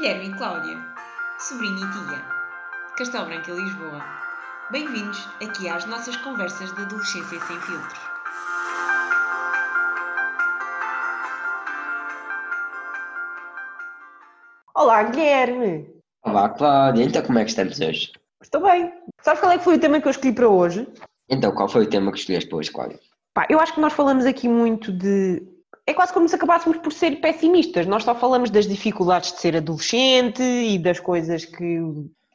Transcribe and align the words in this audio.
Guilherme 0.00 0.30
e 0.30 0.34
Cláudia, 0.34 0.78
sobrinha 1.38 1.76
e 1.76 1.90
tia, 1.90 2.24
Castelo 2.96 3.26
Branco 3.26 3.50
e 3.50 3.52
Lisboa. 3.52 4.02
Bem-vindos 4.70 5.28
aqui 5.42 5.68
às 5.68 5.84
nossas 5.84 6.16
conversas 6.16 6.74
de 6.74 6.80
adolescência 6.80 7.38
sem 7.38 7.60
filtros. 7.60 8.00
Olá, 14.74 15.02
Guilherme! 15.02 15.86
Olá, 16.24 16.48
Cláudia. 16.48 17.04
Então, 17.04 17.22
como 17.22 17.38
é 17.38 17.44
que 17.44 17.50
estamos 17.50 17.78
hoje? 17.78 18.10
Estou 18.42 18.62
bem. 18.62 18.94
Sabes 19.20 19.40
qual 19.40 19.52
é 19.52 19.58
que 19.58 19.64
foi 19.64 19.76
o 19.76 19.80
tema 19.80 20.00
que 20.00 20.08
eu 20.08 20.12
escolhi 20.12 20.32
para 20.32 20.48
hoje? 20.48 20.88
Então, 21.28 21.52
qual 21.52 21.68
foi 21.68 21.82
o 21.82 21.90
tema 21.90 22.10
que 22.10 22.18
escolheste 22.20 22.48
para 22.48 22.56
hoje, 22.56 22.72
Cláudia? 22.72 22.98
Pá, 23.34 23.46
eu 23.50 23.60
acho 23.60 23.74
que 23.74 23.80
nós 23.82 23.92
falamos 23.92 24.24
aqui 24.24 24.48
muito 24.48 24.90
de. 24.90 25.42
É 25.90 25.94
quase 25.94 26.12
como 26.12 26.28
se 26.28 26.36
acabássemos 26.36 26.78
por 26.78 26.92
ser 26.92 27.16
pessimistas. 27.20 27.84
Nós 27.84 28.04
só 28.04 28.14
falamos 28.14 28.48
das 28.48 28.64
dificuldades 28.68 29.32
de 29.32 29.40
ser 29.40 29.56
adolescente 29.56 30.40
e 30.40 30.78
das 30.78 31.00
coisas 31.00 31.44
que. 31.44 31.80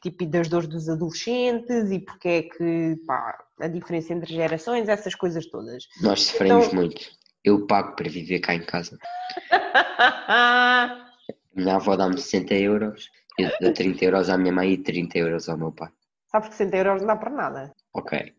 tipo, 0.02 0.24
e 0.24 0.26
das 0.26 0.46
dores 0.46 0.68
dos 0.68 0.90
adolescentes 0.90 1.90
e 1.90 1.98
porque 1.98 2.28
é 2.28 2.42
que. 2.42 2.96
pá, 3.06 3.42
a 3.58 3.66
diferença 3.66 4.12
entre 4.12 4.34
gerações, 4.34 4.90
essas 4.90 5.14
coisas 5.14 5.46
todas. 5.46 5.84
Nós 6.02 6.24
sofremos 6.24 6.66
Então- 6.66 6.78
muito. 6.78 7.00
Eu 7.42 7.66
pago 7.66 7.96
para 7.96 8.10
viver 8.10 8.40
cá 8.40 8.54
em 8.54 8.62
casa. 8.62 8.98
Minha 11.54 11.76
avó 11.76 11.96
dá-me 11.96 12.18
60 12.18 12.52
euros, 12.56 13.08
eu 13.38 13.48
dou 13.60 13.72
30 13.72 14.04
euros 14.04 14.28
à 14.28 14.36
minha 14.36 14.52
mãe 14.52 14.72
e 14.72 14.76
30 14.76 15.16
euros 15.18 15.48
ao 15.48 15.56
meu 15.56 15.72
pai. 15.72 15.88
Sabes 16.30 16.50
que 16.50 16.56
60 16.56 16.76
euros 16.76 17.00
não 17.00 17.06
dá 17.06 17.16
para 17.16 17.30
nada. 17.30 17.72
Ok. 17.94 18.34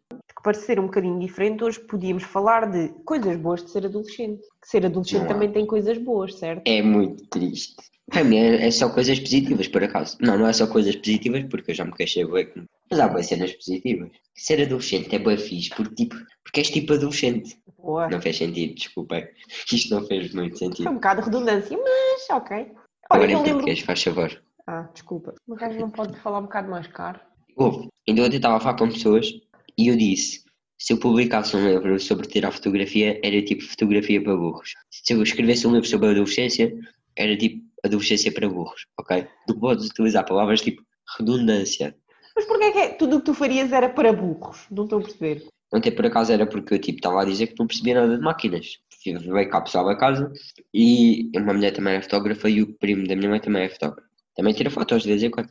Ser 0.56 0.80
um 0.80 0.86
bocadinho 0.86 1.20
diferente, 1.20 1.64
hoje 1.64 1.80
podíamos 1.80 2.24
falar 2.24 2.70
de 2.70 2.90
coisas 3.06 3.36
boas 3.38 3.64
de 3.64 3.72
ser 3.72 3.86
adolescente. 3.86 4.42
Que 4.62 4.68
ser 4.68 4.86
adolescente 4.86 5.20
Não 5.22 5.26
há. 5.26 5.34
também 5.34 5.52
tem 5.52 5.66
coisas 5.66 5.98
boas, 5.98 6.36
certo? 6.36 6.62
É 6.66 6.82
muito 6.82 7.26
triste. 7.28 7.76
Para 8.10 8.24
mim 8.24 8.38
é, 8.38 8.68
é 8.68 8.72
só 8.72 8.90
coisas 8.90 9.20
positivas, 9.20 9.68
por 9.68 9.84
acaso. 9.84 10.18
Não, 10.22 10.38
não 10.38 10.48
é 10.48 10.54
só 10.54 10.66
coisas 10.68 10.96
positivas, 10.96 11.44
porque 11.50 11.72
eu 11.72 11.76
já 11.76 11.84
me 11.84 11.92
queixei 11.92 12.26
que- 12.26 12.64
Mas 12.90 13.00
há 13.00 13.08
boas 13.08 13.26
cenas 13.26 13.52
positivas. 13.54 14.10
Ser 14.34 14.62
adolescente 14.62 15.14
é 15.14 15.20
bué 15.20 15.36
fixe, 15.38 15.70
porque, 15.76 15.94
tipo, 15.96 16.16
porque 16.44 16.62
és 16.62 16.70
tipo 16.70 16.94
adolescente. 16.94 17.58
Boa. 17.78 18.08
Não 18.10 18.22
fez 18.22 18.38
sentido, 18.38 18.76
desculpem. 18.76 19.28
Isto 19.74 19.94
não 19.96 20.06
fez 20.08 20.34
muito 20.34 20.58
Foi 20.58 20.68
um 20.68 20.72
sentido. 20.72 20.94
bocado 20.94 21.22
de 21.22 21.26
redundância, 21.30 21.78
mas 21.78 22.30
ok. 22.30 22.58
Olha, 22.58 22.70
Agora 23.10 23.32
em 23.32 23.34
eu 23.34 23.38
lembro. 23.40 23.54
português, 23.56 23.80
faz 23.82 24.04
favor. 24.04 24.42
Ah, 24.66 24.90
desculpa. 24.94 25.34
Gajo 25.48 25.80
não 25.80 25.90
pode 25.90 26.18
falar 26.20 26.40
um 26.40 26.44
bocado 26.44 26.70
mais 26.70 26.88
caro. 26.88 27.20
Houve. 27.56 27.90
Ainda 28.08 28.24
ontem 28.24 28.36
estava 28.38 28.58
a 28.58 28.60
falar 28.60 28.78
com 28.78 28.88
pessoas 28.90 29.32
e 29.78 29.88
eu 29.88 29.96
disse: 29.96 30.44
se 30.78 30.94
eu 30.94 30.98
publicasse 31.00 31.56
um 31.56 31.68
livro 31.68 32.00
sobre 32.00 32.28
tirar 32.28 32.52
fotografia, 32.52 33.20
era 33.24 33.42
tipo 33.44 33.64
fotografia 33.64 34.22
para 34.24 34.36
burros. 34.36 34.74
Se 34.90 35.14
eu 35.14 35.22
escrevesse 35.24 35.66
um 35.68 35.74
livro 35.74 35.88
sobre 35.88 36.10
adolescência, 36.10 36.74
era 37.16 37.36
tipo 37.38 37.64
adolescência 37.84 38.32
para 38.32 38.50
burros, 38.50 38.86
ok? 39.00 39.26
Tu 39.48 39.60
podes 39.60 39.88
utilizar 39.88 40.26
palavras 40.26 40.62
tipo 40.62 40.82
redundância. 41.18 41.96
Mas 42.36 42.46
porquê 42.46 42.66
é 42.66 42.72
que 42.72 42.78
é- 42.80 42.90
tudo 42.90 43.16
o 43.16 43.20
que 43.20 43.26
tu 43.26 43.34
farias 43.34 43.72
era 43.72 43.90
para 43.90 44.14
burros? 44.14 44.66
Não 44.70 44.84
estou 44.84 45.00
a 45.00 45.02
perceber. 45.02 45.44
Ontem 45.74 45.92
por 45.92 46.06
acaso 46.06 46.32
era 46.32 46.46
porque 46.48 46.76
eu 46.76 46.80
tipo 46.80 46.98
estava 47.00 47.22
a 47.22 47.26
dizer 47.26 47.48
que 47.48 47.56
não 47.60 47.68
percebia 47.68 47.96
nada 47.96 48.16
de 48.18 48.24
máquinas. 48.24 48.78
Veio 49.06 49.50
cá 49.50 49.62
pessoal 49.62 49.88
a 49.90 49.98
casa 49.98 50.32
e 50.74 51.30
uma 51.36 51.54
mulher 51.54 51.72
também 51.72 51.96
é 51.96 52.02
fotógrafa 52.02 52.50
e 52.50 52.62
o 52.62 52.78
primo 52.78 53.08
da 53.08 53.16
minha 53.16 53.30
mãe 53.30 53.40
também 53.40 53.64
é 53.64 53.70
fotógrafo. 53.70 54.08
Também 54.36 54.54
tira 54.54 54.70
fotos 54.70 55.02
de 55.04 55.10
vez 55.10 55.24
em 55.24 55.32
quando. 55.32 55.50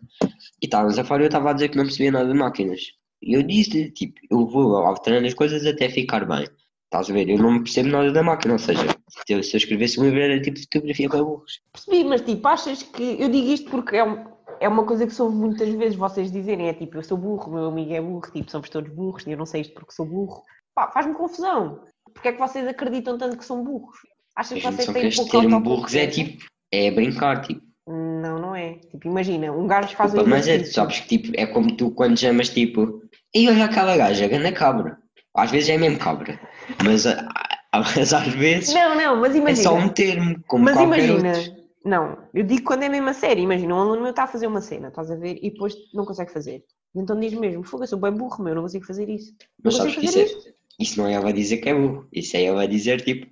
E 0.63 0.67
estávamos 0.67 0.99
a 0.99 1.05
fora 1.05 1.23
e 1.23 1.25
eu 1.25 1.29
estava 1.29 1.51
a 1.51 1.53
dizer 1.53 1.69
que 1.71 1.77
não 1.77 1.85
percebia 1.85 2.13
nada 2.13 2.29
de 2.33 2.39
máquinas. 2.39 2.81
E 3.23 3.35
eu 3.37 3.43
disse, 3.43 3.91
tipo, 3.91 4.21
eu 4.31 4.47
vou 4.47 4.77
alterando 4.77 5.27
as 5.27 5.35
coisas 5.35 5.65
até 5.67 5.89
ficar 5.89 6.25
bem. 6.27 6.47
Estás 6.85 7.11
a 7.11 7.13
ver? 7.13 7.29
Eu 7.29 7.39
não 7.39 7.63
percebo 7.63 7.89
nada 7.89 8.13
da 8.13 8.23
máquina, 8.23 8.53
ou 8.55 8.59
seja, 8.59 8.87
se 9.09 9.33
eu, 9.33 9.43
se 9.43 9.55
eu 9.57 9.59
escrevesse 9.59 9.99
um 9.99 10.05
livro 10.05 10.21
era 10.21 10.41
tipo 10.41 10.59
fotografia 10.61 11.09
para 11.09 11.25
burros. 11.25 11.61
Percebi, 11.73 12.05
mas 12.05 12.21
tipo, 12.21 12.47
achas 12.47 12.83
que. 12.83 13.03
Eu 13.21 13.29
digo 13.29 13.49
isto 13.49 13.71
porque 13.71 13.97
é, 13.97 14.05
um- 14.05 14.25
é 14.61 14.69
uma 14.69 14.85
coisa 14.85 15.05
que 15.07 15.13
soube 15.13 15.35
muitas 15.37 15.69
vezes 15.71 15.97
vocês 15.97 16.31
dizerem: 16.31 16.69
é 16.69 16.75
tipo, 16.75 16.97
eu 16.97 17.03
sou 17.03 17.19
burro, 17.19 17.53
meu 17.53 17.67
amigo 17.67 17.93
é 17.93 18.01
burro, 18.01 18.31
tipo, 18.33 18.51
somos 18.51 18.69
todos 18.69 18.93
burros 18.93 19.27
e 19.27 19.33
eu 19.33 19.37
não 19.39 19.47
sei 19.47 19.63
isto 19.63 19.75
porque 19.75 19.93
sou 19.93 20.07
burro. 20.07 20.43
Pá, 20.75 20.91
faz-me 20.93 21.15
confusão. 21.15 21.81
Porque 22.15 22.29
é 22.29 22.33
que 22.33 22.39
vocês 22.39 22.67
acreditam 22.69 23.19
tanto 23.19 23.37
que 23.37 23.45
são 23.45 23.65
burros? 23.65 23.97
Achas 24.37 24.61
que 24.61 24.65
vocês 24.71 24.87
têm 24.93 25.11
pouco 25.11 25.31
termo 25.41 25.61
burros 25.61 25.95
é 25.95 26.07
tipo, 26.07 26.45
é 26.71 26.91
brincar, 26.91 27.41
tipo. 27.43 27.63
Não, 27.89 28.39
não 28.41 28.55
é. 28.55 28.75
Tipo, 28.91 29.09
imagina, 29.09 29.53
um 29.53 29.67
gajo 29.67 29.95
faz 29.97 30.13
um 30.15 30.19
Opa, 30.21 30.29
mas 30.29 30.47
é, 30.49 30.63
sabes 30.65 31.01
que 31.01 31.19
tipo, 31.19 31.33
é 31.41 31.47
como 31.47 31.77
tu 31.77 31.91
quando 31.91 32.19
chamas 32.19 32.49
tipo, 32.49 33.03
e 33.35 33.49
olha 33.49 33.65
aquela 33.67 33.97
gaja, 33.97 34.29
grande 34.29 34.53
cabra. 34.53 34.99
Às 35.35 35.51
vezes 35.51 35.69
é 35.69 35.77
mesmo 35.79 35.99
cabra, 35.99 36.41
mas, 36.85 37.07
a- 37.07 37.29
mas 37.75 38.13
às 38.13 38.29
vezes 38.29 38.73
Não, 38.75 38.95
não, 38.95 39.17
mas 39.21 39.35
é 39.35 39.39
imagina. 39.39 39.63
só 39.63 39.75
um 39.77 39.89
termo, 39.89 40.43
como 40.47 40.65
Mas 40.65 40.81
imagina, 40.81 41.39
outro. 41.39 41.67
não, 41.85 42.19
eu 42.35 42.43
digo 42.45 42.65
quando 42.65 42.85
é 42.85 42.89
mesmo 42.89 43.09
a 43.09 43.13
sério, 43.13 43.43
imagina, 43.43 43.75
um 43.75 43.81
aluno 43.81 44.01
meu 44.01 44.11
está 44.11 44.25
a 44.25 44.27
fazer 44.29 44.47
uma 44.47 44.61
cena, 44.61 44.89
estás 44.89 45.11
a 45.11 45.17
ver, 45.17 45.39
e 45.43 45.51
depois 45.51 45.75
não 45.93 46.05
consegue 46.07 46.33
fazer. 46.33 46.65
Então 46.95 47.19
diz 47.21 47.35
mesmo, 47.35 47.63
fogo, 47.63 47.87
sou 47.87 47.99
bem 48.01 48.13
burro, 48.13 48.43
meu, 48.43 48.55
não 48.55 48.63
consigo 48.63 48.87
fazer 48.87 49.09
isso. 49.11 49.33
Não 49.63 49.65
Mas 49.65 49.75
sabes 49.77 49.95
que 49.97 50.07
isso, 50.07 50.19
é, 50.19 50.25
isso 50.81 50.99
não 50.99 51.07
é 51.07 51.13
ela 51.13 51.33
dizer 51.33 51.59
que 51.59 51.69
é 51.69 51.75
burro, 51.75 52.09
isso 52.13 52.37
é 52.37 52.45
ela 52.45 52.67
dizer 52.67 53.03
tipo, 53.03 53.27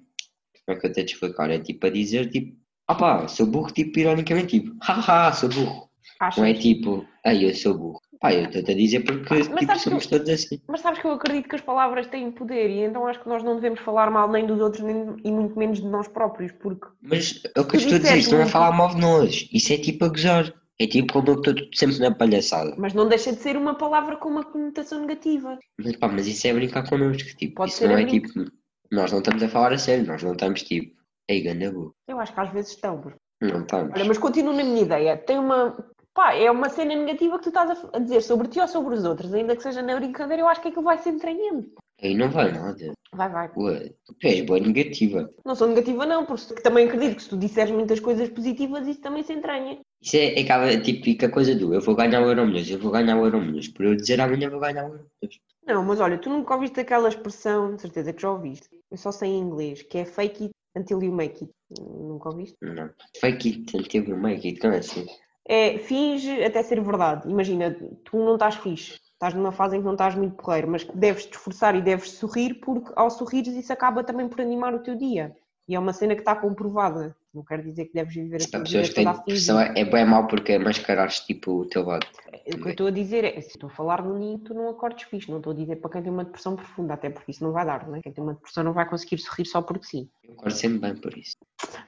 como 0.67 0.77
é 0.77 0.81
que 0.81 0.87
eu 0.87 0.93
tenho 0.93 1.07
de 1.07 1.13
explicar? 1.15 1.51
É 1.51 1.59
tipo 1.59 1.87
a 1.87 1.91
dizer 1.91 2.29
tipo, 2.31 2.55
ah 2.87 2.95
pá, 2.95 3.27
sou 3.29 3.47
burro, 3.47 3.73
tipo 3.73 3.99
ironicamente, 3.99 4.61
tipo, 4.61 4.77
haha, 4.83 5.33
sou 5.33 5.49
burro. 5.49 5.89
Achas? 6.27 6.39
Não 6.39 6.45
é 6.47 6.55
tipo, 6.55 7.07
ai 7.25 7.45
eu 7.45 7.55
sou 7.55 7.77
burro. 7.77 8.01
Pá, 8.21 8.33
eu 8.33 8.45
estou 8.45 8.61
a 8.63 8.77
dizer 8.77 9.01
porque 9.01 9.35
Mas 9.35 9.49
tipo, 9.49 9.79
somos 9.79 10.07
todos 10.07 10.29
assim. 10.31 10.59
Mas 10.67 10.81
sabes 10.81 10.99
que 11.01 11.07
eu 11.07 11.13
acredito 11.13 11.49
que 11.49 11.57
as 11.57 11.61
palavras 11.61 12.07
têm 12.07 12.31
poder 12.33 12.71
e 12.71 12.81
então 12.81 13.07
acho 13.07 13.21
que 13.23 13.29
nós 13.29 13.43
não 13.43 13.57
devemos 13.57 13.81
falar 13.81 14.11
mal 14.11 14.31
nem 14.31 14.47
dos 14.47 14.61
outros 14.61 14.83
nem, 14.83 15.17
e 15.23 15.31
muito 15.31 15.59
menos 15.59 15.79
de 15.81 15.87
nós 15.87 16.09
próprios, 16.09 16.51
porque 16.53 16.87
Mas 17.03 17.43
é 17.55 17.61
o 17.61 17.67
que 17.67 17.77
eu 17.77 17.81
estou 17.81 17.97
a 17.97 17.99
dizer, 17.99 18.17
isto 18.17 18.31
não 18.31 18.39
é 18.39 18.41
muito. 18.43 18.53
falar 18.53 18.73
mal 18.73 18.89
de 18.95 19.01
nós, 19.01 19.49
isso 19.53 19.73
é 19.73 19.77
tipo 19.79 20.05
a 20.07 20.09
gozar. 20.09 20.53
É 20.81 20.87
tipo 20.89 21.13
como 21.13 21.29
eu 21.29 21.35
estou 21.35 21.55
sempre 21.75 21.99
na 22.01 22.13
palhaçada. 22.13 22.75
mas 22.79 22.95
não 22.95 23.07
deixa 23.09 23.31
de 23.33 23.39
ser 23.41 23.57
uma 23.57 23.75
palavra 23.77 24.17
com 24.17 24.29
uma 24.29 24.43
conotação 24.43 25.01
negativa. 25.03 25.57
Mas 25.79 25.95
pá, 25.97 26.09
mas 26.09 26.27
isso 26.27 26.47
é 26.49 26.53
brincar 26.55 26.89
connosco, 26.89 27.29
tipo, 27.37 27.55
Pode 27.57 27.73
isso 27.73 27.87
não 27.87 27.95
a 27.95 28.01
é 28.01 28.05
brincar. 28.05 28.27
tipo, 28.29 28.51
nós 28.91 29.13
não 29.13 29.19
estamos 29.21 29.43
a 29.43 29.49
falar 29.49 29.73
a 29.73 29.79
sério, 29.79 30.05
nós 30.07 30.23
não 30.23 30.33
estamos 30.33 30.63
tipo, 30.63 30.97
ei 31.29 31.43
ganda 31.43 31.71
burro, 31.71 31.95
Eu 32.09 32.19
acho 32.19 32.33
que 32.35 32.41
às 32.41 32.51
vezes 32.53 32.71
estão. 32.73 33.01
não 33.41 33.61
estamos. 33.61 33.93
Olha, 33.95 34.05
mas 34.07 34.19
continuo 34.19 34.53
na 34.55 34.65
minha 34.65 34.83
ideia. 34.83 35.17
Tem 35.17 35.39
uma. 35.39 35.77
Pá, 36.15 36.33
é 36.33 36.49
uma 36.49 36.69
cena 36.69 36.95
negativa 36.95 37.37
que 37.39 37.43
tu 37.43 37.49
estás 37.49 37.85
a 37.93 37.99
dizer 37.99 38.23
sobre 38.23 38.47
ti 38.47 38.61
ou 38.61 38.69
sobre 38.69 38.95
os 38.95 39.05
outros, 39.05 39.35
ainda 39.35 39.57
que 39.57 39.63
seja 39.63 39.83
na 39.83 39.97
brincadeira, 39.97 40.43
eu 40.43 40.49
acho 40.49 40.63
que 40.63 40.69
aquilo 40.69 40.85
vai 40.85 40.97
ser 40.99 41.11
entranhante. 41.11 41.73
Aí 42.01 42.15
não 42.15 42.31
vai 42.31 42.53
nada. 42.53 42.93
Vai, 43.13 43.29
vai. 43.29 43.51
Ué, 43.57 43.93
tu 44.21 44.27
és 44.27 44.45
boa 44.45 44.61
negativa. 44.61 45.29
Não 45.45 45.57
sou 45.57 45.67
negativa, 45.69 46.07
não, 46.07 46.25
porque 46.25 46.63
também 46.63 46.87
acredito 46.87 47.17
que 47.17 47.23
se 47.23 47.29
tu 47.29 47.37
disseres 47.37 47.73
muitas 47.73 47.99
coisas 47.99 48.29
positivas, 48.29 48.87
isso 48.87 49.01
também 49.01 49.25
se 49.25 49.33
entranha. 49.33 49.81
Isso 50.01 50.17
é, 50.17 50.35
é 50.35 50.43
aquela 50.43 50.81
típica 50.81 51.29
coisa 51.29 51.55
do 51.57 51.75
eu 51.75 51.81
vou 51.81 51.97
ganhar 51.97 52.23
o 52.23 52.29
Euro 52.29 52.47
Milhões, 52.47 52.71
eu 52.71 52.79
vou 52.79 52.93
ganhar 52.93 53.17
o 53.17 53.25
Euro 53.25 53.41
Milhões. 53.41 53.69
Por 53.69 53.85
eu 53.85 53.97
dizer 53.97 54.21
amanhã 54.21 54.49
vou 54.51 54.61
ganhar 54.61 54.85
o 54.85 54.93
Euro 54.93 55.07
Milhões. 55.21 55.41
Não, 55.67 55.85
mas 55.85 55.99
olha, 55.99 56.19
tu 56.19 56.31
nunca 56.31 56.55
ouviste 56.55 56.79
aquela 56.79 57.09
expressão, 57.09 57.75
de 57.75 57.83
certeza 57.83 58.13
que 58.13 58.23
já 58.23 58.31
ouviste, 58.31 58.69
eu 58.91 58.99
só 58.99 59.11
sei 59.11 59.31
em 59.31 59.41
inglês, 59.41 59.83
que 59.83 59.99
é 59.99 60.05
fake 60.05 60.45
it 60.45 60.55
until 60.77 61.03
you 61.03 61.13
make 61.13 61.45
it. 61.45 61.53
Nunca 61.81 62.29
ouviste? 62.29 62.57
Não. 62.61 62.91
Fake 63.19 63.49
it 63.49 63.77
until 63.77 64.05
you 64.05 64.17
make 64.17 64.47
it, 64.47 64.61
como 64.61 64.75
assim? 64.75 65.07
É 65.47 65.79
finge 65.79 66.43
até 66.43 66.63
ser 66.63 66.81
verdade. 66.81 67.29
Imagina, 67.29 67.77
tu 68.05 68.17
não 68.17 68.35
estás 68.35 68.55
fixe, 68.57 68.99
estás 69.13 69.35
numa 69.35 69.53
fase 69.53 69.77
em 69.77 69.81
que 69.81 69.85
não 69.85 69.93
estás 69.93 70.15
muito 70.15 70.37
porreiro, 70.37 70.71
mas 70.71 70.85
deves 70.95 71.27
te 71.27 71.33
esforçar 71.33 71.75
e 71.75 71.83
deves 71.83 72.13
sorrir, 72.13 72.55
porque 72.55 72.91
ao 72.97 73.11
sorrires 73.11 73.55
isso 73.55 73.73
acaba 73.73 74.03
também 74.03 74.29
por 74.29 74.41
animar 74.41 74.75
o 74.75 74.79
teu 74.79 74.97
dia. 74.97 75.37
E 75.67 75.75
é 75.75 75.79
uma 75.79 75.93
cena 75.93 76.15
que 76.15 76.21
está 76.21 76.35
comprovada. 76.35 77.17
Não 77.33 77.43
quer 77.43 77.63
dizer 77.63 77.87
que 77.87 77.95
deves 77.95 78.15
viver 78.15 78.37
a 78.37 78.45
Há 78.45 78.49
tua 78.49 78.61
pessoas 78.61 78.89
vida 78.89 78.95
toda 78.95 79.11
a 79.11 79.13
depressão, 79.15 79.61
é 79.61 79.73
é 79.75 79.85
bem 79.85 80.05
mau 80.05 80.27
porque 80.29 80.57
mascarares 80.57 81.21
tipo 81.21 81.63
o 81.63 81.67
teu 81.67 81.85
lado. 81.85 82.07
O 82.47 82.59
que 82.59 82.67
eu 82.67 82.71
estou 82.71 82.87
a 82.87 82.91
dizer 82.91 83.25
é, 83.25 83.41
se 83.41 83.49
estou 83.49 83.69
a 83.69 83.73
falar 83.73 84.05
no 84.05 84.17
ninho, 84.17 84.39
tu 84.39 84.55
não 84.55 84.69
acordes 84.69 85.05
fixe. 85.05 85.31
Não 85.31 85.39
estou 85.39 85.53
a 85.53 85.57
dizer 85.57 85.77
para 85.77 85.91
quem 85.91 86.03
tem 86.03 86.13
uma 86.13 86.25
depressão 86.25 86.55
profunda, 86.55 86.95
até 86.95 87.11
porque 87.11 87.33
isso 87.33 87.43
não 87.43 87.51
vai 87.51 87.65
dar, 87.65 87.89
não 87.89 87.97
é? 87.97 88.03
Quem 88.03 88.13
tem 88.13 88.23
uma 88.23 88.35
depressão 88.35 88.63
não 88.63 88.73
vai 88.73 88.89
conseguir 88.89 89.19
sorrir 89.19 89.47
só 89.47 89.63
porque 89.63 89.85
sim. 89.85 90.09
Eu 90.23 90.35
acordo 90.35 90.55
sempre 90.55 90.79
bem 90.79 90.95
por 90.95 91.17
isso. 91.19 91.37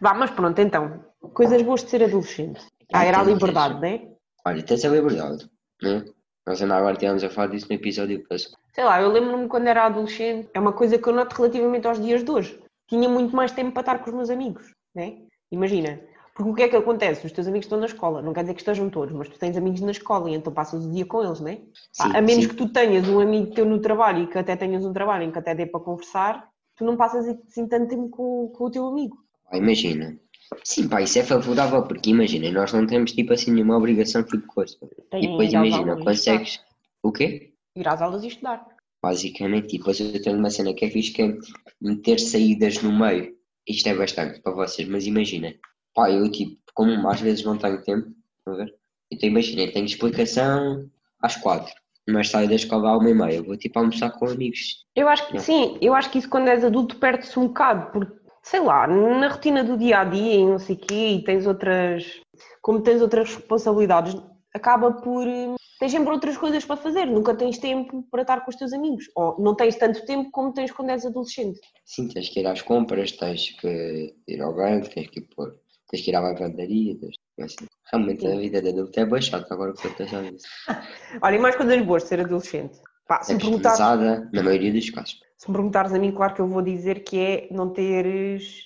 Vá, 0.00 0.14
mas 0.14 0.30
pronto, 0.30 0.58
então. 0.58 1.04
Coisas 1.32 1.62
boas 1.62 1.84
de 1.84 1.90
ser 1.90 2.02
adolescente. 2.02 2.66
Ah, 2.92 3.04
era 3.04 3.20
a 3.20 3.24
liberdade, 3.24 3.74
não 3.74 3.84
é? 3.84 4.08
Olha, 4.46 4.62
tens 4.62 4.84
a 4.84 4.88
liberdade, 4.88 5.50
né? 5.82 6.04
Nós 6.46 6.62
ainda 6.62 6.76
agora 6.76 6.96
tínhamos 6.96 7.24
a 7.24 7.30
falar 7.30 7.48
disso 7.48 7.66
no 7.68 7.74
episódio 7.74 8.22
passado. 8.28 8.56
Sei 8.72 8.84
lá, 8.84 9.00
eu 9.00 9.08
lembro-me 9.08 9.48
quando 9.48 9.66
era 9.66 9.86
adolescente, 9.86 10.48
é 10.54 10.60
uma 10.60 10.72
coisa 10.72 10.96
que 10.96 11.08
eu 11.08 11.12
noto 11.12 11.34
relativamente 11.34 11.86
aos 11.86 12.00
dias 12.00 12.22
de 12.22 12.30
hoje. 12.30 12.60
Tinha 12.88 13.08
muito 13.08 13.34
mais 13.34 13.50
tempo 13.50 13.72
para 13.72 13.80
estar 13.80 13.98
com 13.98 14.10
os 14.10 14.16
meus 14.16 14.30
amigos, 14.30 14.70
né? 14.94 15.18
Imagina. 15.50 16.00
Porque 16.36 16.50
o 16.50 16.54
que 16.54 16.62
é 16.62 16.68
que 16.68 16.76
acontece? 16.76 17.26
Os 17.26 17.32
teus 17.32 17.46
amigos 17.46 17.64
estão 17.64 17.80
na 17.80 17.86
escola, 17.86 18.20
não 18.20 18.34
quer 18.34 18.42
dizer 18.42 18.54
que 18.54 18.60
estejam 18.60 18.90
todos, 18.90 19.14
mas 19.14 19.28
tu 19.28 19.38
tens 19.38 19.56
amigos 19.56 19.80
na 19.80 19.90
escola 19.90 20.30
e 20.30 20.34
então 20.34 20.52
passas 20.52 20.84
o 20.84 20.90
dia 20.90 21.06
com 21.06 21.24
eles, 21.24 21.40
né? 21.40 21.62
Pá, 21.96 22.04
Sim, 22.04 22.16
a 22.16 22.20
menos 22.20 22.44
sim. 22.44 22.50
que 22.50 22.56
tu 22.56 22.68
tenhas 22.68 23.08
um 23.08 23.18
amigo 23.18 23.54
teu 23.54 23.64
no 23.64 23.80
trabalho 23.80 24.24
e 24.24 24.26
que 24.26 24.38
até 24.38 24.54
tenhas 24.54 24.84
um 24.84 24.92
trabalho 24.92 25.24
em 25.24 25.32
que 25.32 25.38
até 25.38 25.54
dê 25.54 25.64
para 25.64 25.80
conversar, 25.80 26.46
tu 26.76 26.84
não 26.84 26.96
passas 26.96 27.26
assim 27.26 27.66
tanto 27.66 27.88
tempo 27.88 28.10
com, 28.10 28.52
com 28.54 28.64
o 28.64 28.70
teu 28.70 28.86
amigo. 28.86 29.16
Imagina. 29.52 30.16
Sim, 30.64 30.88
pá, 30.88 31.02
isso 31.02 31.18
é 31.18 31.24
favorável 31.24 31.82
porque 31.82 32.10
imagina, 32.10 32.50
nós 32.50 32.72
não 32.72 32.86
temos 32.86 33.12
tipo 33.12 33.32
assim 33.32 33.52
nenhuma 33.52 33.76
obrigação 33.76 34.22
tipo 34.22 34.46
coisa. 34.46 34.76
Têm 35.10 35.24
E 35.24 35.28
depois 35.28 35.52
imagina, 35.52 35.96
consegues. 35.96 36.60
O 37.02 37.12
quê? 37.12 37.52
Ir 37.76 37.88
às 37.88 38.00
aulas 38.00 38.24
e 38.24 38.28
estudar. 38.28 38.66
Basicamente, 39.02 39.74
e 39.74 39.78
depois 39.78 40.00
eu 40.00 40.22
tenho 40.22 40.38
uma 40.38 40.50
cena 40.50 40.72
que 40.74 40.84
é 40.84 40.90
fixe 40.90 41.12
que 41.12 41.22
é 41.22 41.38
meter 41.80 42.18
saídas 42.18 42.82
no 42.82 42.96
meio. 42.96 43.34
Isto 43.68 43.88
é 43.88 43.94
bastante 43.94 44.40
para 44.40 44.52
vocês, 44.52 44.88
mas 44.88 45.06
imagina, 45.06 45.54
pá, 45.94 46.10
eu 46.10 46.30
tipo, 46.30 46.56
como 46.74 47.08
às 47.08 47.20
vezes 47.20 47.44
não 47.44 47.58
tenho 47.58 47.82
tempo, 47.82 48.08
a 48.46 48.52
ver? 48.52 48.74
Então 49.10 49.28
imagina, 49.28 49.70
tenho 49.70 49.84
explicação 49.86 50.88
às 51.20 51.36
quatro, 51.36 51.72
mas 52.08 52.28
saio 52.28 52.48
da 52.48 52.54
escola 52.54 52.90
à 52.90 52.98
uma 52.98 53.10
e 53.10 53.14
meia, 53.14 53.42
vou 53.42 53.56
tipo 53.56 53.78
almoçar 53.78 54.10
com 54.10 54.26
amigos. 54.26 54.84
Eu 54.94 55.08
acho 55.08 55.26
que 55.28 55.34
Não. 55.34 55.40
sim, 55.40 55.78
eu 55.80 55.94
acho 55.94 56.10
que 56.10 56.18
isso 56.18 56.28
quando 56.28 56.48
és 56.48 56.64
adulto 56.64 56.96
perde-se 56.96 57.38
um 57.38 57.48
bocado, 57.48 57.90
porque, 57.92 58.12
sei 58.48 58.60
lá, 58.60 58.86
na 58.86 59.28
rotina 59.28 59.64
do 59.64 59.76
dia 59.76 59.98
a 60.00 60.04
dia 60.04 60.34
e 60.34 60.46
não 60.46 60.58
sei 60.58 60.76
o 60.76 60.78
quê, 60.78 61.08
e 61.08 61.24
tens 61.24 61.46
outras, 61.46 62.20
como 62.62 62.80
tens 62.80 63.02
outras 63.02 63.34
responsabilidades, 63.34 64.16
acaba 64.54 64.92
por. 64.92 65.26
eh, 65.26 65.54
Tens 65.78 65.92
sempre 65.92 66.10
outras 66.10 66.38
coisas 66.38 66.64
para 66.64 66.78
fazer, 66.78 67.04
nunca 67.04 67.34
tens 67.34 67.58
tempo 67.58 68.02
para 68.10 68.22
estar 68.22 68.40
com 68.40 68.50
os 68.50 68.56
teus 68.56 68.72
amigos, 68.72 69.10
ou 69.14 69.38
não 69.38 69.54
tens 69.54 69.76
tanto 69.76 70.06
tempo 70.06 70.30
como 70.30 70.54
tens 70.54 70.72
quando 70.72 70.88
és 70.88 71.04
adolescente. 71.04 71.60
Sim, 71.84 72.08
tens 72.08 72.30
que 72.30 72.40
ir 72.40 72.46
às 72.46 72.62
compras, 72.62 73.12
tens 73.12 73.50
que 73.60 74.14
ir 74.26 74.40
ao 74.40 74.54
banco, 74.54 74.88
tens 74.88 75.10
que 75.10 75.20
ir 75.20 75.28
pôr, 75.36 75.54
tens 75.90 76.02
que 76.02 76.10
ir 76.10 76.14
à 76.16 76.20
lavandaria, 76.20 76.96
tens... 76.98 77.16
mas, 77.36 77.56
realmente 77.92 78.26
a 78.26 78.36
vida 78.36 78.62
de 78.62 78.70
adulto 78.70 78.98
é 78.98 79.04
bem 79.04 79.20
chata 79.20 79.52
agora 79.52 79.74
que 79.74 79.86
eu 79.86 79.90
estou 79.90 80.06
a. 80.06 80.80
Olha, 81.20 81.36
e 81.36 81.38
mais 81.38 81.56
coisas 81.56 81.82
boas 81.82 82.04
de 82.04 82.08
ser 82.08 82.20
adolescente. 82.20 82.80
Pá, 83.06 83.22
se 83.22 83.32
É 83.32 83.34
me 83.34 83.40
customizada 83.42 84.30
na 84.32 84.42
maioria 84.42 84.72
dos 84.72 84.88
casos. 84.88 85.25
Se 85.38 85.50
me 85.50 85.54
perguntares 85.54 85.92
a 85.92 85.98
mim, 85.98 86.12
claro 86.12 86.34
que 86.34 86.40
eu 86.40 86.48
vou 86.48 86.62
dizer 86.62 87.04
que 87.04 87.18
é 87.20 87.48
não 87.50 87.68
teres 87.70 88.64